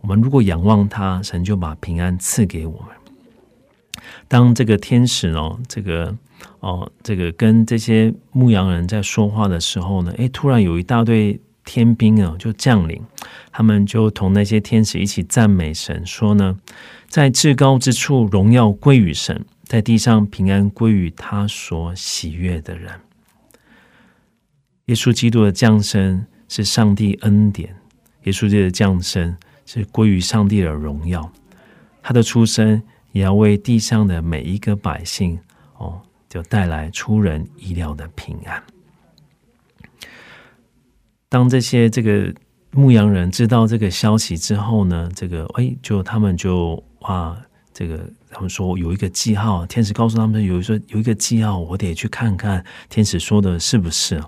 [0.00, 2.88] 我们如果仰望他，神就把平安赐给我们。
[4.28, 6.14] 当这个天使哦，这个
[6.60, 13.02] 哦，这个跟这些牧羊人在说话的时候呢，诶，突然有一大队天兵啊，就降临，
[13.50, 16.56] 他们就同那些天使一起赞美神，说呢，
[17.08, 19.44] 在至高之处荣耀归于神。
[19.64, 22.90] 在地上平安归于他所喜悦的人。
[24.88, 27.74] 耶稣基督的降生是上帝恩典，
[28.24, 31.30] 耶稣基督的降生是归于上帝的荣耀。
[32.02, 32.82] 他的出生
[33.12, 35.38] 也要为地上的每一个百姓
[35.76, 38.62] 哦，就带来出人意料的平安。
[41.28, 42.34] 当这些这个
[42.70, 47.36] 牧羊人知道这个消息之后呢，这个哎，就他们就哇。
[47.74, 54.20] 这个他们说有一个记号，天使告诉他们有一说有一个记号，我得去看看天使说的是不是，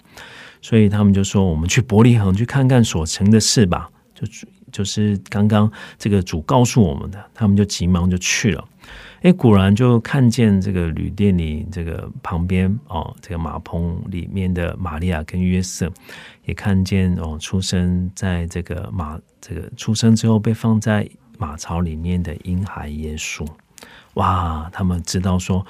[0.61, 4.27] 所以他们就说我们去伯利恒去看看所成的事吧，就
[4.71, 8.65] 就是刚刚这个主告诉我们的，他们就急忙就去了。
[9.23, 15.91] 哎，果然就看见这个旅店里这个旁边哦，这个马棚里面的玛利亚跟约瑟，
[16.45, 21.09] 也看见哦出生在这个马这个出生之后被放在。
[21.39, 23.49] 马槽里面的婴孩耶稣，
[24.13, 24.69] 哇！
[24.71, 25.65] 他们知道说，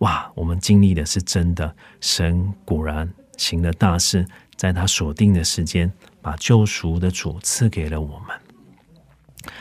[0.00, 4.26] 哇，我们经历的是真的，神果然行了大事，
[4.56, 9.52] 在他所定的时间，把救赎的主赐给了我们。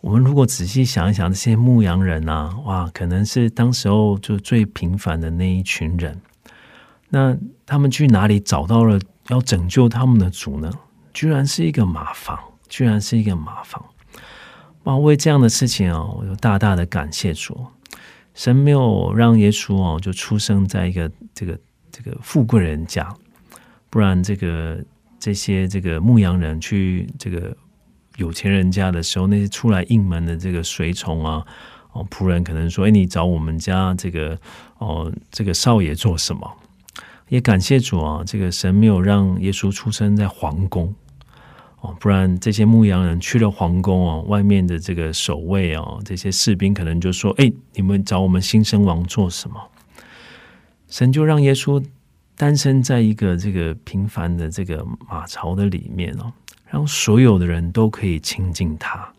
[0.00, 6.20] 我们如果仔细想一想，这些牧羊人啊，哇，可能是当时候就最平凡的那一群人。
[7.08, 10.70] 那他们去哪里找到了要拯救他们的主呢？
[11.14, 12.38] 居然是一个马房，
[12.68, 13.82] 居然是一个马房。
[14.82, 14.96] 哇！
[14.98, 17.66] 为这样的事情啊，我就大大的感谢主。
[18.34, 21.58] 神没有让耶稣哦，就出生在一个这个
[21.94, 23.08] 这个富贵人家，
[23.88, 24.84] 不然这个
[25.20, 27.56] 这些这个牧羊人去这个
[28.16, 31.46] 有钱人家的时候，那些出来应门的这个随从啊，
[31.92, 34.36] 哦仆人可能说：“哎，你找我们家这个
[34.78, 36.50] 哦这个少爷做什么？”
[37.30, 40.92] 也感谢主啊，这个神没有让耶稣出生在皇宫。
[41.80, 49.56] 哦，不然这些牧羊人去了皇宫哦，外面的这个守卫哦，这些士兵可能就说：“哎，你们找我们新生王做什么？”
[50.94, 51.84] 神就让耶稣
[52.36, 56.32] 诞生在一个这个平凡的这个马槽的里面哦，
[56.70, 59.12] 让所有的人都可以亲近他，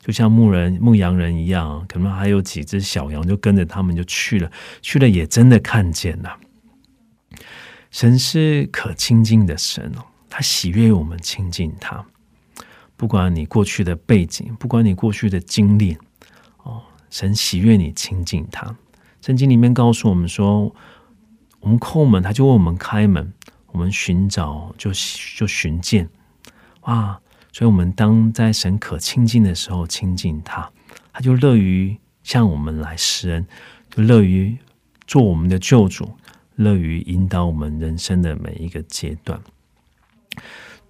[0.00, 4.50] 就像牧人、牧羊人一样，可能还有几只小羊就跟着他们就去了，
[4.82, 6.36] 去了也真的看见了。
[7.92, 10.02] 神是可亲近的神哦。
[10.28, 12.04] 他喜悦我们亲近他，
[12.96, 15.96] 不管你过去的背景，不管你过去的经历，
[16.64, 18.74] 哦，神喜悦你亲近他。
[19.22, 20.74] 圣经里面告诉我们说，
[21.60, 23.24] 我们叩门，他就为我们开门；
[23.68, 24.90] 我们寻找，就
[25.36, 26.08] 就寻见。
[26.82, 27.20] 哇！
[27.52, 30.70] 所以，我们当在神可亲近的时候亲近他，
[31.12, 33.44] 他就乐于向我们来施恩，
[33.90, 34.56] 就乐于
[35.04, 36.08] 做我们的救主，
[36.54, 39.40] 乐于引导我们人生的每一个阶段。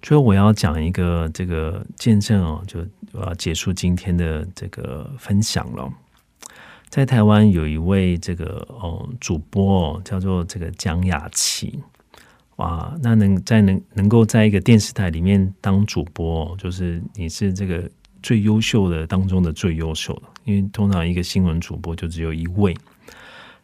[0.03, 5.91] 最后我要讲一个这个见证哦，就我要结束今天的这个分享了。
[6.91, 11.79] 在台湾有一位这个哦主播哦，叫做这个蒋雅琪，
[12.57, 17.89] 哇，那能在能能够在一个电视台里面当主播，就是你是这个
[18.23, 22.77] 最优秀的当中的最优秀的，因为通常一个新闻主播就只有一位。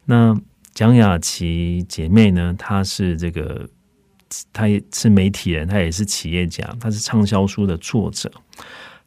[0.04, 0.34] 那
[0.72, 3.68] 蒋雅琪姐妹呢，她是这个，
[4.52, 8.30] 她也是媒体人，她也是企业家，她是畅销书的作者。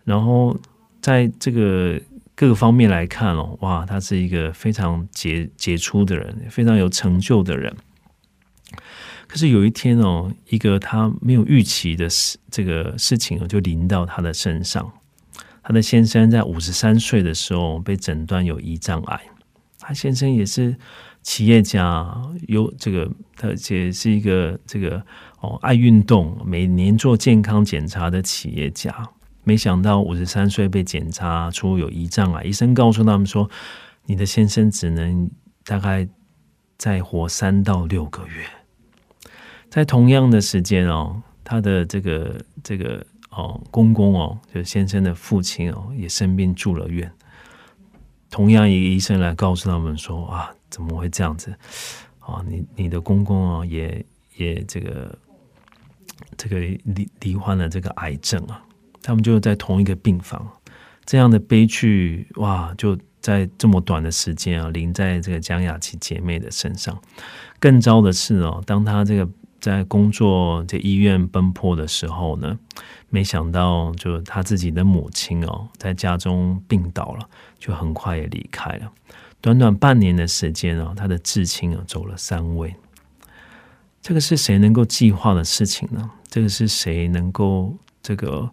[0.04, 0.58] 然后
[1.00, 2.00] 在这个
[2.40, 7.76] 各个方面来看哦，哇，他是一个非常杰杰出的人，非常有成就的人。
[9.28, 14.90] 可是有一天哦，一个他没有预期的事，这个事情就临到他的身上。
[15.62, 19.20] 他的先生在五十三岁的时候被诊断有胰脏癌。
[19.78, 20.74] 他先生也是
[21.22, 22.10] 企业家，
[22.48, 23.12] 有这个，
[23.42, 25.04] 而且是一个这个
[25.42, 29.10] 哦爱运动，每年做健康检查的企业家。
[29.50, 33.50] 没想到五十三岁被检查出有胰脏癌，医生告诉他们说
[34.06, 35.28] ：“你的先生只能
[35.66, 36.08] 大概
[36.78, 38.46] 再活三到六个月。”
[39.68, 47.12] 在同样的时间哦，他的这个这个哦公公哦，就是先生的父亲哦，也生病住了院。
[48.30, 51.52] 同样一个医生来告诉他们说啊，怎么会这样子？
[52.20, 55.18] 啊，你你的公公啊，也也这个
[56.38, 58.64] 这个罹罹患了这个癌症啊。
[59.10, 60.48] 他们就在同一个病房，
[61.04, 66.96] 这样的悲剧哇，就在这么短的时间啊，临在这个江雅琪姐妹的身上。
[67.60, 69.28] 更糟的是哦，当他这个。
[69.62, 72.58] 在工作在医院奔波的时候呢，
[73.10, 77.30] 没想到就他自己的母亲哦，在家中病倒了，
[77.60, 78.90] 就很快也离开了。
[79.42, 82.74] 短短半年的时间哦，他的至亲啊走了三位。
[84.02, 86.10] 这个是谁能够计划的事情呢？
[86.30, 88.50] 这个是谁能够这个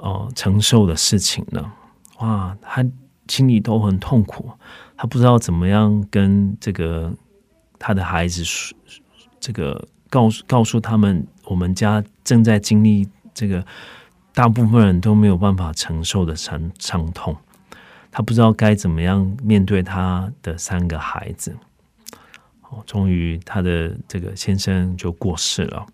[0.00, 1.72] 哦承受的事情呢？
[2.18, 2.84] 哇，他
[3.28, 4.50] 心里都很痛苦，
[4.96, 7.12] 他不知道怎么样跟这个
[7.78, 8.76] 他的孩子说
[9.38, 9.88] 这个。
[10.12, 13.64] 告诉告诉他们，我们家正在经历这个
[14.34, 17.36] 大部分人都没有办法承受的伤伤痛。
[18.10, 21.56] 他不知道该怎么样面对他的三个孩子。
[22.62, 25.86] 哦，终于他的这个先生就过世了。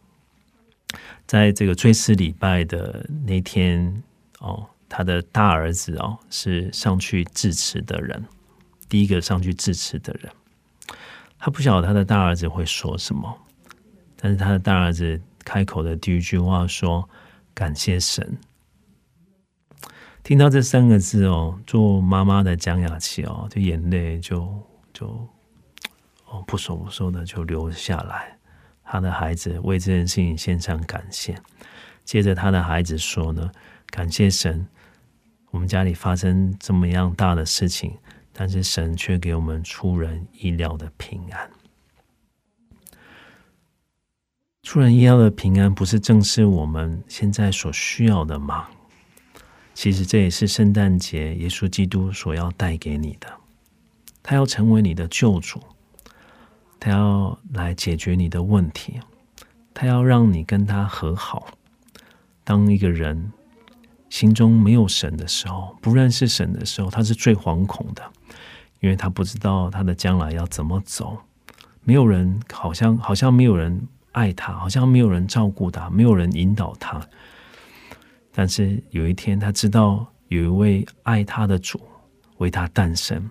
[1.27, 4.03] 在这个追思礼拜的那天，
[4.39, 8.25] 哦，他的大儿子哦是上去致辞的人，
[8.89, 10.33] 第一个上去致辞的人。
[11.39, 13.37] 他不晓得他的大儿子会说什么。
[14.19, 17.07] 但是他的大儿子开口的第一句话说
[17.53, 18.39] ：“感谢神。”
[20.25, 24.49] 听到这三个字哦，做妈妈的江雅琪哦，就眼泪就
[24.93, 25.07] 就
[26.25, 28.36] 哦不说不说的就流下来。
[28.87, 31.37] 他的孩子为这件事情献上感谢。
[32.05, 33.51] 接着他的孩子说呢
[33.91, 34.67] ：“感谢神，
[35.51, 37.99] 我们家里发生这么样大的事情，
[38.33, 41.51] 但是神却给我们出人意料的平安。”
[44.63, 48.69] 出人意料的平安，不是正是我们现在所需要的吗？
[49.75, 53.29] 其实这也是圣诞节耶稣基督所要带给你的。
[54.23, 55.61] 他要成为你的救主，
[56.79, 59.01] 他要来解决你的问题，
[59.75, 61.49] 他要让你跟他和好。
[62.45, 63.33] 当一个人
[64.09, 68.03] 心中没有神的时候，不认识神的时候，他是最惶恐的，
[68.81, 71.19] 因为他不知道他的将来要怎么走。
[71.83, 73.87] 没有人，好像好像没有人。
[74.13, 76.99] 爱他，好像没有人照顾他，没有人引导他。
[78.33, 81.79] 但是有一天，他知道有一位爱他的主
[82.39, 83.29] 为他诞生，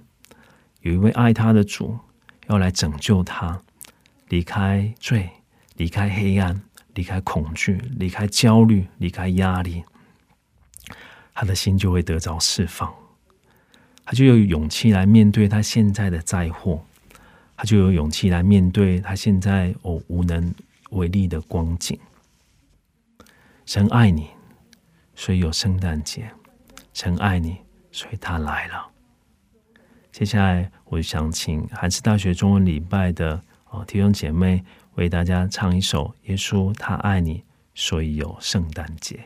[0.82, 1.98] 有一位爱他的主
[2.48, 3.62] 要来拯救他，
[4.30, 5.30] 离开罪，
[5.76, 6.62] 离开黑暗，
[6.94, 9.84] 离开恐惧，离开焦虑，离开压力，
[11.34, 12.94] 他的心就会得着释放，
[14.04, 16.86] 他就有勇气来面对他现在的灾祸，
[17.56, 20.54] 他就有勇气来面对他现在哦无能。
[20.92, 22.00] 为力的光景，
[23.66, 24.30] 神爱你，
[25.16, 26.22] 所以有圣诞节；
[26.94, 27.58] 神爱你，
[27.92, 28.88] 所以他来了。
[30.16, 34.64] 接下来，我想请韩式大学中文礼拜的哦弟兄姐妹
[34.94, 37.44] 为大家唱一首《耶稣他爱你，
[37.74, 39.18] 所以有圣诞节》。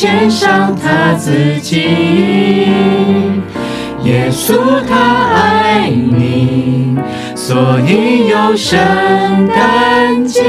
[0.00, 1.80] 献上他自己。
[4.04, 4.54] 耶稣
[4.88, 4.94] 他
[5.34, 6.96] 爱你，
[7.34, 8.78] 所以有圣
[9.48, 10.44] 诞节，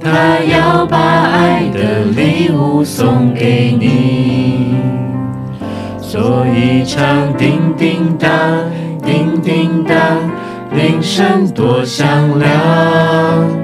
[0.00, 4.74] 他要把爱的礼物送给你。
[6.00, 8.28] 所以唱叮叮当，
[9.04, 9.96] 叮叮当，
[10.76, 13.63] 铃声多响亮。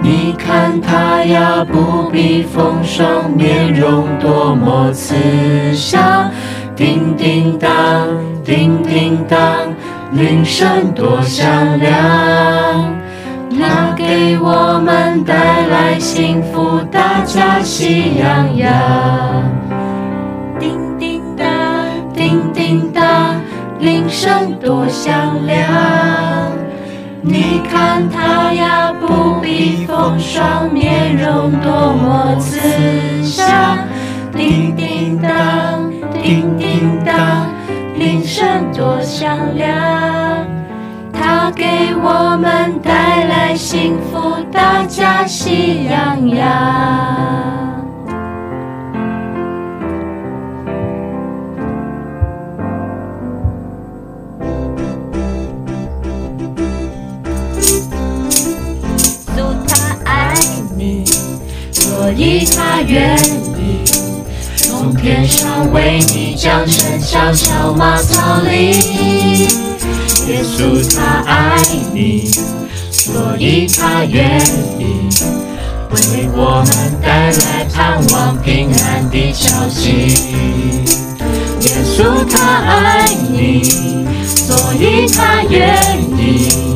[0.00, 5.14] 你看他呀，不必风霜，面容多么慈
[5.74, 6.30] 祥。
[6.76, 7.68] 叮叮当，
[8.44, 9.38] 叮叮当，
[10.12, 11.46] 铃声多响
[11.78, 11.90] 亮。
[13.60, 18.70] 他给我们带来幸福，大家喜洋洋。
[20.60, 21.46] 叮叮当
[22.14, 23.40] 叮叮当，
[23.80, 26.57] 铃声多响亮。
[27.22, 33.78] 你看他呀，不必风霜，面容多么慈祥。
[34.32, 37.46] 叮叮当，叮叮当，
[37.96, 39.68] 铃声多响亮。
[41.12, 41.64] 他给
[41.96, 47.77] 我们带来幸福，大家喜洋洋。
[62.08, 63.84] 所以他愿意
[64.56, 68.72] 从天上为你降生，小小马槽里。
[70.26, 71.58] 耶稣他爱
[71.92, 72.30] 你，
[72.90, 74.40] 所以他愿
[74.78, 75.10] 意
[75.90, 80.14] 为我们带来盼望平安的消息。
[81.60, 85.76] 耶稣他爱你，所以他愿
[86.16, 86.67] 意。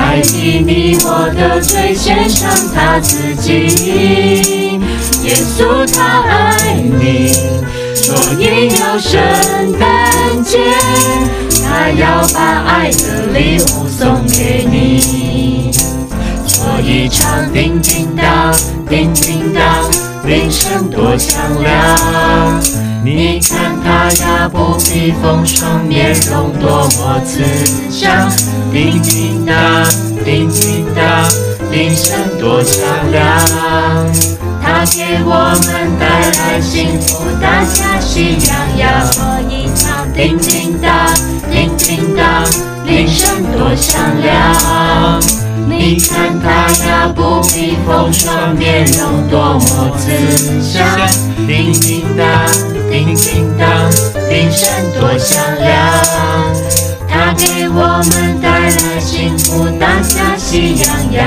[0.00, 4.80] 代替你我的罪，献上他自己。
[5.24, 7.30] 耶稣他爱你，
[7.94, 9.20] 所以要圣
[9.78, 10.58] 诞节，
[11.62, 15.70] 他要把爱的礼物送给你。
[16.46, 18.54] 所以唱叮叮当，
[18.88, 19.62] 叮叮当，
[20.26, 22.89] 铃声多响亮。
[23.02, 27.42] 你看他呀，不必风霜，面容多么慈
[27.90, 28.30] 祥。
[28.70, 29.84] 叮叮当，
[30.22, 31.26] 叮叮当，
[31.70, 33.22] 铃声多响亮。
[34.62, 39.12] 他给我们带来幸福，大家喜洋洋。
[39.12, 41.06] 所以唱叮叮当，
[41.50, 42.44] 叮叮当，
[42.84, 45.18] 铃声多响亮。
[45.66, 50.84] 你看他呀，不必风霜，面容多么慈祥。
[51.46, 52.26] 叮叮当，
[52.90, 53.88] 叮叮当，
[54.28, 54.68] 铃声
[54.98, 55.70] 多响亮。
[57.08, 61.24] 它给我们带来幸福，大家喜洋洋。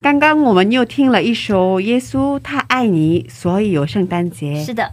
[0.00, 4.64] 刚刚我们又听了一首《耶稣他爱你》，所以有圣诞节。
[4.64, 4.92] 是的，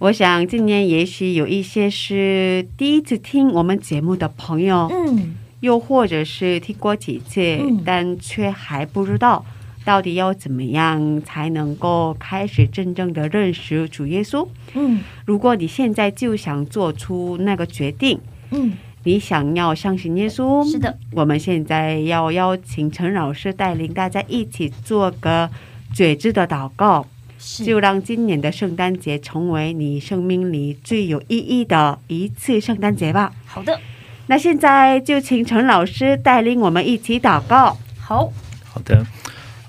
[0.00, 7.38] 我想今年也许有一些是第一次听我们节目的朋友，嗯，又或者是听过几次，
[7.84, 9.44] 但却还不知道
[9.84, 14.48] 到底要怎么样才能够开始真正的认识主耶稣。
[14.72, 18.18] 嗯，如果你现在就想做出那个决定，
[18.52, 18.72] 嗯。
[19.02, 20.62] 你想要相信耶稣？
[20.70, 25.48] 是的，我们现在要邀请陈老师带领大家一起做个
[25.94, 27.06] 觉知的祷告，
[27.64, 33.32] 就让今年的圣诞节成为你生命里最有意义的一次圣诞节吧。
[33.46, 33.80] 好的，
[34.26, 37.76] 那现在就请陈老师带领我们一起祷告。
[37.98, 38.30] 好，
[38.64, 39.06] 好的，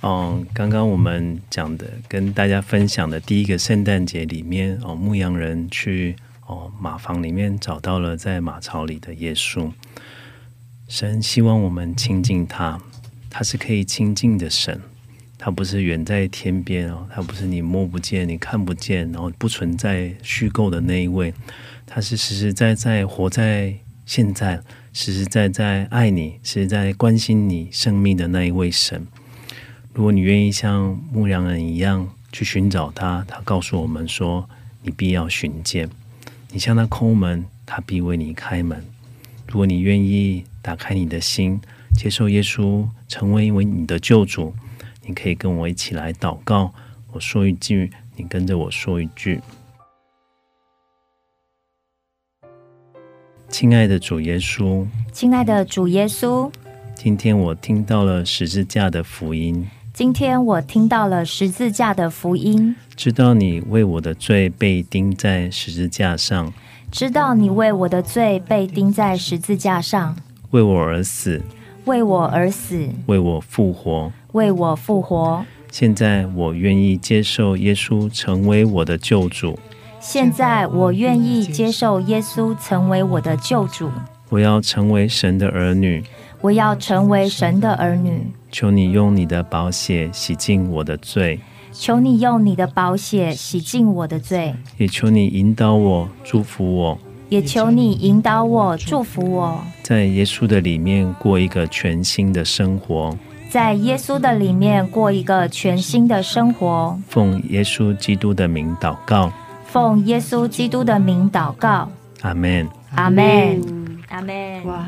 [0.01, 6.15] 嗯，刚刚我们讲的，跟大家分享的第一个圣诞节里面，哦，牧羊人去
[6.47, 9.72] 哦马房里面找到了在马槽里的耶稣。
[10.88, 12.82] 神希望我们亲近他，
[13.30, 14.82] 他是可以亲近的神，
[15.43, 21.33] 他不是远在天边哦，他不是你摸不见、你看不见，然后不存在虚构的那一位，
[21.87, 23.73] 他是实实在在活在
[24.05, 24.61] 现在，
[24.93, 29.07] 实实在在爱你，实实在关心你生命的那一位神。
[29.93, 34.47] 如果你愿意像牧羊人一样去寻找他，他告诉我们说
[34.83, 35.89] ：“你必要寻见。”
[36.53, 38.85] 你向他叩门，他必为你开门。
[39.47, 40.45] 如果你愿意。
[40.63, 41.59] 打开你的心，
[41.97, 44.53] 接受耶稣，成为一位你的救主。
[45.04, 46.74] 你可以跟我一起来祷告。
[47.14, 49.41] 我说一句，你跟着我说一句。
[53.49, 56.49] 亲爱的主耶稣，亲爱的主耶稣，
[56.95, 59.68] 今天我听到了十字架的福音。
[59.93, 62.74] 今天我听到了十字架的福音。
[62.95, 66.54] 知道你为我的罪被钉在十字架上。
[66.89, 70.16] 知道你为我的罪被钉在十字架上。
[70.52, 71.41] 为我而死，
[71.86, 75.45] 为我而死，为我复活，为我复活。
[75.71, 79.57] 现在我愿意接受耶稣成为我的救主。
[79.99, 83.89] 现在我愿意接受耶稣成为我的救主。
[84.29, 86.03] 我要成为神的儿女。
[86.41, 88.25] 我要成为神的儿女。
[88.51, 91.39] 求你用你的宝血洗净我的罪。
[91.71, 94.53] 求你用你的宝血洗净我的罪。
[94.77, 96.97] 也求你引导我，祝福我。
[97.29, 103.17] 也求你引导我，祝福我，在耶稣的里面过一个全新的生活。
[103.52, 106.97] 在耶稣的里面过一个全新的生活。
[107.10, 109.30] 奉耶稣基督的名祷告。
[109.66, 111.91] 奉耶稣基督的名祷告。
[112.22, 112.66] 阿门。
[112.95, 113.62] 阿门。
[114.08, 114.66] 阿门。
[114.66, 114.86] 哇，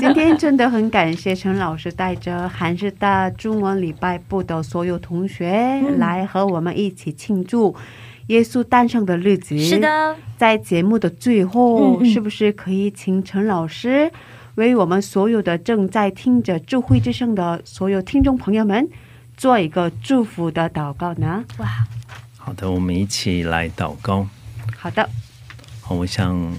[0.00, 7.76] 今天真的很感谢陈老师带着韩师大中文礼拜部的所有同学来和我们一起庆祝。
[8.26, 14.10] 耶稣诞生的日子是的，在节目的最后，是不是可以请陈老师
[14.58, 18.88] 为我们所有的正在听着智慧之声的所有听众朋友们
[19.36, 21.44] 做一个祝福的祷告呢？
[21.58, 21.86] 哇，
[22.36, 24.26] 好的，我们一起来祷告。
[24.76, 25.08] 好的，
[25.80, 26.56] 好，我想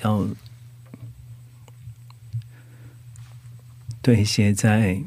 [0.00, 0.26] 要
[4.00, 4.98] 对一些在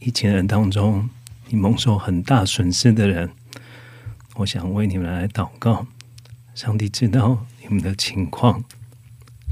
[0.00, 1.08] 疫情人当中
[1.46, 3.30] 你蒙受很大损失的人。
[4.34, 5.86] 我想为你们来祷告，
[6.56, 8.64] 上帝知道你们的情况，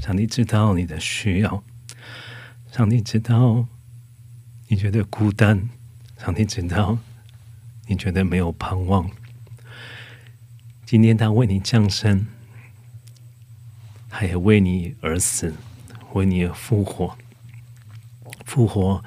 [0.01, 1.63] 上帝知道你的需要，
[2.71, 3.67] 上帝知道
[4.67, 5.69] 你觉得孤单，
[6.17, 6.97] 上帝知道
[7.85, 9.07] 你觉得没有盼望。
[10.87, 12.25] 今天他为你降生，
[14.09, 15.53] 他也为你而死，
[16.13, 17.15] 为你而复活。
[18.43, 19.03] 复活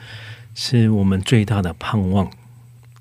[0.55, 2.31] 是我们最大的盼望。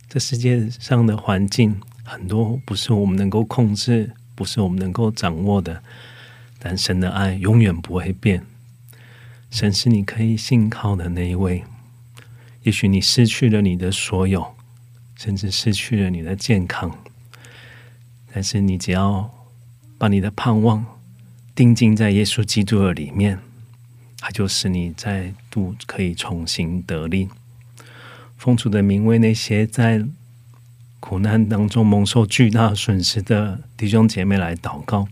[0.10, 1.80] 这世界上的环境。
[2.06, 5.82] 很多不是我们能够控制，不是我们能够掌握的，
[6.64, 8.45] 但神的爱永远不会变。
[9.51, 11.66] 神是你可以信靠的那一位。
[12.61, 14.55] 也许你失去了你的所有，
[15.18, 16.97] 甚至失去了你的健康，
[18.34, 19.30] 但是你只要
[19.97, 20.86] 把你的盼望
[21.53, 23.39] 定睛在耶稣基督的里面，
[24.20, 27.28] 他就使你再度可以重新得力。
[28.38, 30.05] 奉主的名为那些在。
[31.05, 35.05] 苦难当中蒙受巨大损失的弟兄姐妹来祷告，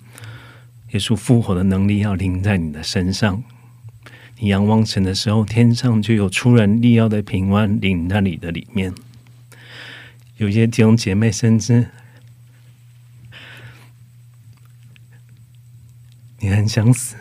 [0.92, 3.44] 耶稣复活的能力要临在你的身上。
[4.38, 8.94] 你仰望神的时候，天上就有出人意料的平安临在你的里面。
[10.38, 11.88] 有些弟兄姐妹甚至
[16.39, 17.16] 你很想死，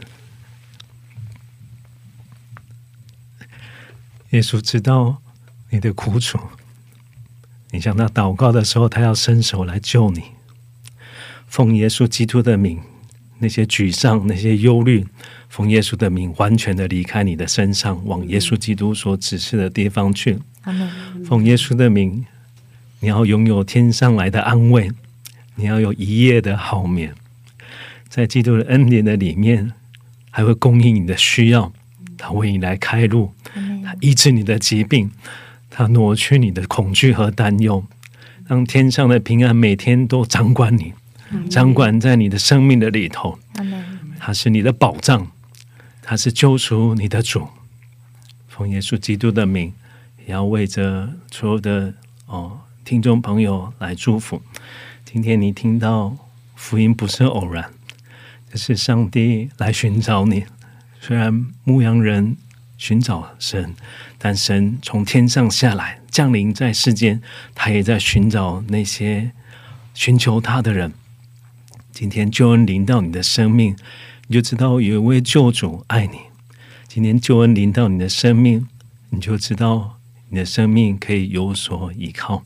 [4.31, 5.21] 耶稣知道
[5.69, 6.39] 你的苦楚。
[7.73, 10.23] 你向他祷告的时候，他要伸手来救你。
[11.47, 12.81] 奉耶稣基督的名，
[13.41, 15.05] 那些沮丧、那些忧虑，
[15.49, 20.39] 奉耶稣的名，完全的离开你的身上，往耶稣基督所指示的地方去。
[21.27, 22.25] 奉耶稣的名，
[23.01, 24.91] 你要拥有天上来的安慰，
[25.57, 27.13] 你要有一夜的好眠，
[28.09, 29.73] 在基督的恩典的里面，
[30.31, 31.73] 还会供应你的需要。
[32.17, 33.33] 他为你来开路，
[33.85, 35.11] 他医治你的疾病。
[35.73, 37.83] 他挪去你的恐惧和担忧，
[38.49, 40.93] 让天上的平安每天都掌管你，
[41.49, 43.39] 掌管在你的生命的里头。
[44.19, 45.31] 他是你的保障，
[46.03, 47.49] 他是救赎你的主。
[48.49, 49.73] 奉耶稣基督的名，
[50.27, 51.95] 也要为着所有的
[52.27, 54.43] 哦听众朋友来祝福。
[55.05, 56.15] 今天你听到
[56.55, 57.73] 福音不是偶然，
[58.53, 60.45] 这是上帝来寻找你。
[61.01, 62.37] 虽然牧羊人
[62.77, 63.75] 寻找神，
[64.19, 67.23] 但神从天上下来降临在世间，
[67.55, 69.33] 他也在寻找那些
[69.95, 70.93] 寻求他的人。
[72.01, 73.77] 今天救恩临到你的生命，
[74.27, 76.17] 你就知道有一位救主爱你。
[76.89, 78.67] 今天救恩临到你的生命，
[79.11, 79.99] 你就知道
[80.31, 82.43] 你的生命可以有所依靠。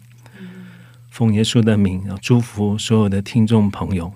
[1.09, 4.13] 奉耶稣的名，要祝福所有的听众朋友，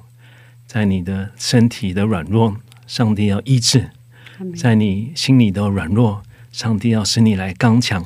[0.66, 2.56] 在你的身体的软弱，
[2.88, 3.90] 上帝要医治；
[4.56, 6.20] 在你心里的软弱，
[6.50, 8.02] 上帝要使你来刚强；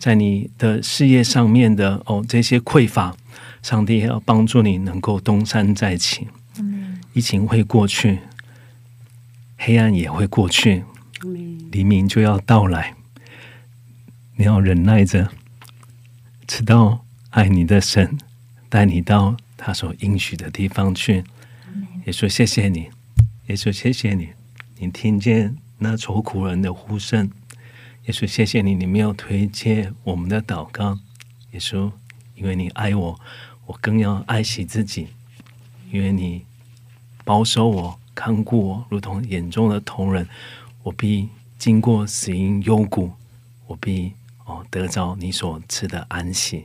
[0.00, 3.16] 在你的事业上面的哦这些匮乏，
[3.62, 6.26] 上帝要帮助你能够东山再起。
[7.12, 8.20] 疫情会过去，
[9.56, 10.84] 黑暗也会过去，
[11.70, 12.94] 黎明就要到来。
[14.36, 15.30] 你要忍耐着，
[16.46, 17.04] 直到。
[17.30, 18.18] 爱你的神
[18.68, 21.22] 带你到他所应许的地方去，
[22.04, 22.90] 也说谢谢你，
[23.46, 24.30] 也说谢谢你，
[24.80, 27.30] 你听见那愁苦人的呼声，
[28.04, 30.98] 也说谢谢你，你没有推荐我们的祷告，
[31.52, 31.92] 也说
[32.34, 33.20] 因为你爱我，
[33.66, 35.06] 我更要爱惜自己，
[35.92, 36.44] 因为你
[37.30, 40.28] 保守我、看顾我，如同眼中的同人，
[40.82, 41.28] 我必
[41.60, 43.12] 经过死荫幽谷，
[43.68, 44.12] 我必
[44.46, 46.64] 哦得着你所赐的安息。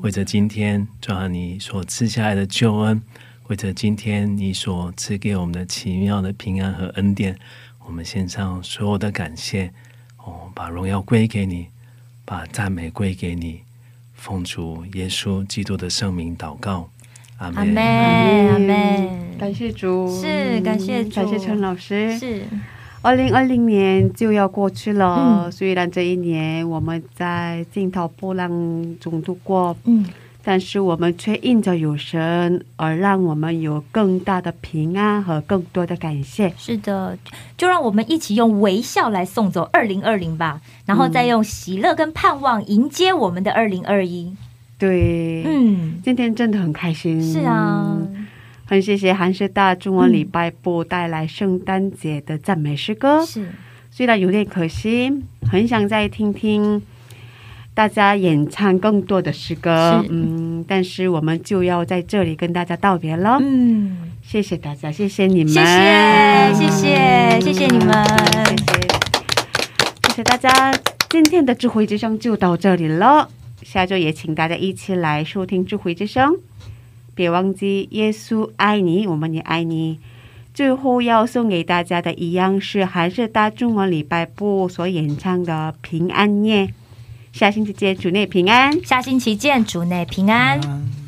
[0.00, 3.02] 为着今天，主啊，你所赐下来的救恩，
[3.48, 7.38] 为着今天你所赐给我们的奇妙的平安和恩典，
[7.84, 9.70] 我们献上所有的感谢。
[10.16, 11.66] 哦，把荣耀归给你，
[12.24, 13.60] 把赞美归给你，
[14.14, 16.88] 奉主耶稣基督的圣名祷告，
[17.40, 22.42] 阿门，阿门，感谢主，是感谢主，感谢陈老师，是。
[23.00, 28.50] 二零二零年就要过去了，虽然这一年我们在惊涛波浪
[29.00, 30.04] 中度过，嗯，
[30.44, 36.52] 但是我们却因着有神而让我们有更大的平安和更多的感谢。
[36.58, 37.16] 是的，
[37.56, 44.36] 就让我们一起用微笑来送走二零二零吧，然后再用喜乐跟盼望迎接我们的二零二一。
[44.80, 47.22] 对，嗯，今天真的很开心。
[47.22, 47.96] 是啊。
[48.64, 53.26] 很谢谢韩师大中文礼拜部带来圣诞节的赞美诗歌。
[53.26, 53.48] 是，
[53.90, 55.12] 虽然有点可惜，
[55.50, 56.80] 很想再听听
[57.74, 60.04] 大家演唱更多的诗歌。
[60.08, 63.38] 嗯，但是我们就要在这里跟大家道别了。
[63.40, 67.92] 嗯，谢谢大家，谢谢你们，谢谢，谢谢，谢谢你们，
[68.46, 68.88] 谢谢，
[70.06, 70.72] 谢谢大家。
[71.08, 73.28] 今天的智慧之声就到这里了，
[73.62, 76.36] 下周也请大家一起来收听智慧之声。
[77.14, 79.98] 别忘记，耶稣爱你，我们也爱你。
[80.52, 86.72] 最后要送给大家的一样是还是大中文礼拜部所演唱的平安夜。
[87.32, 88.84] 下星期见，主内平安。
[88.84, 90.60] 下星期见，主内平安。
[90.60, 90.99] 平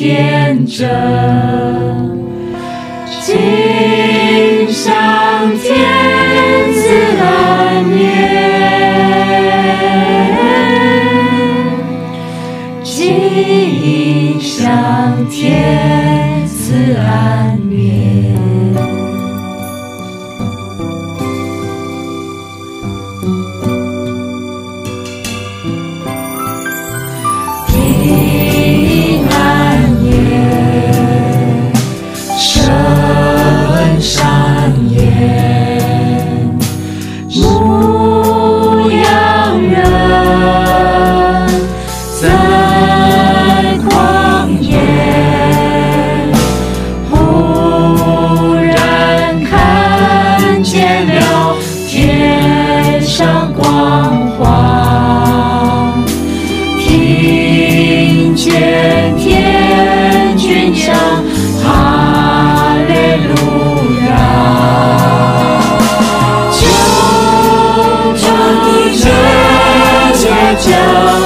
[0.00, 1.49] 天真。
[70.60, 71.19] 家。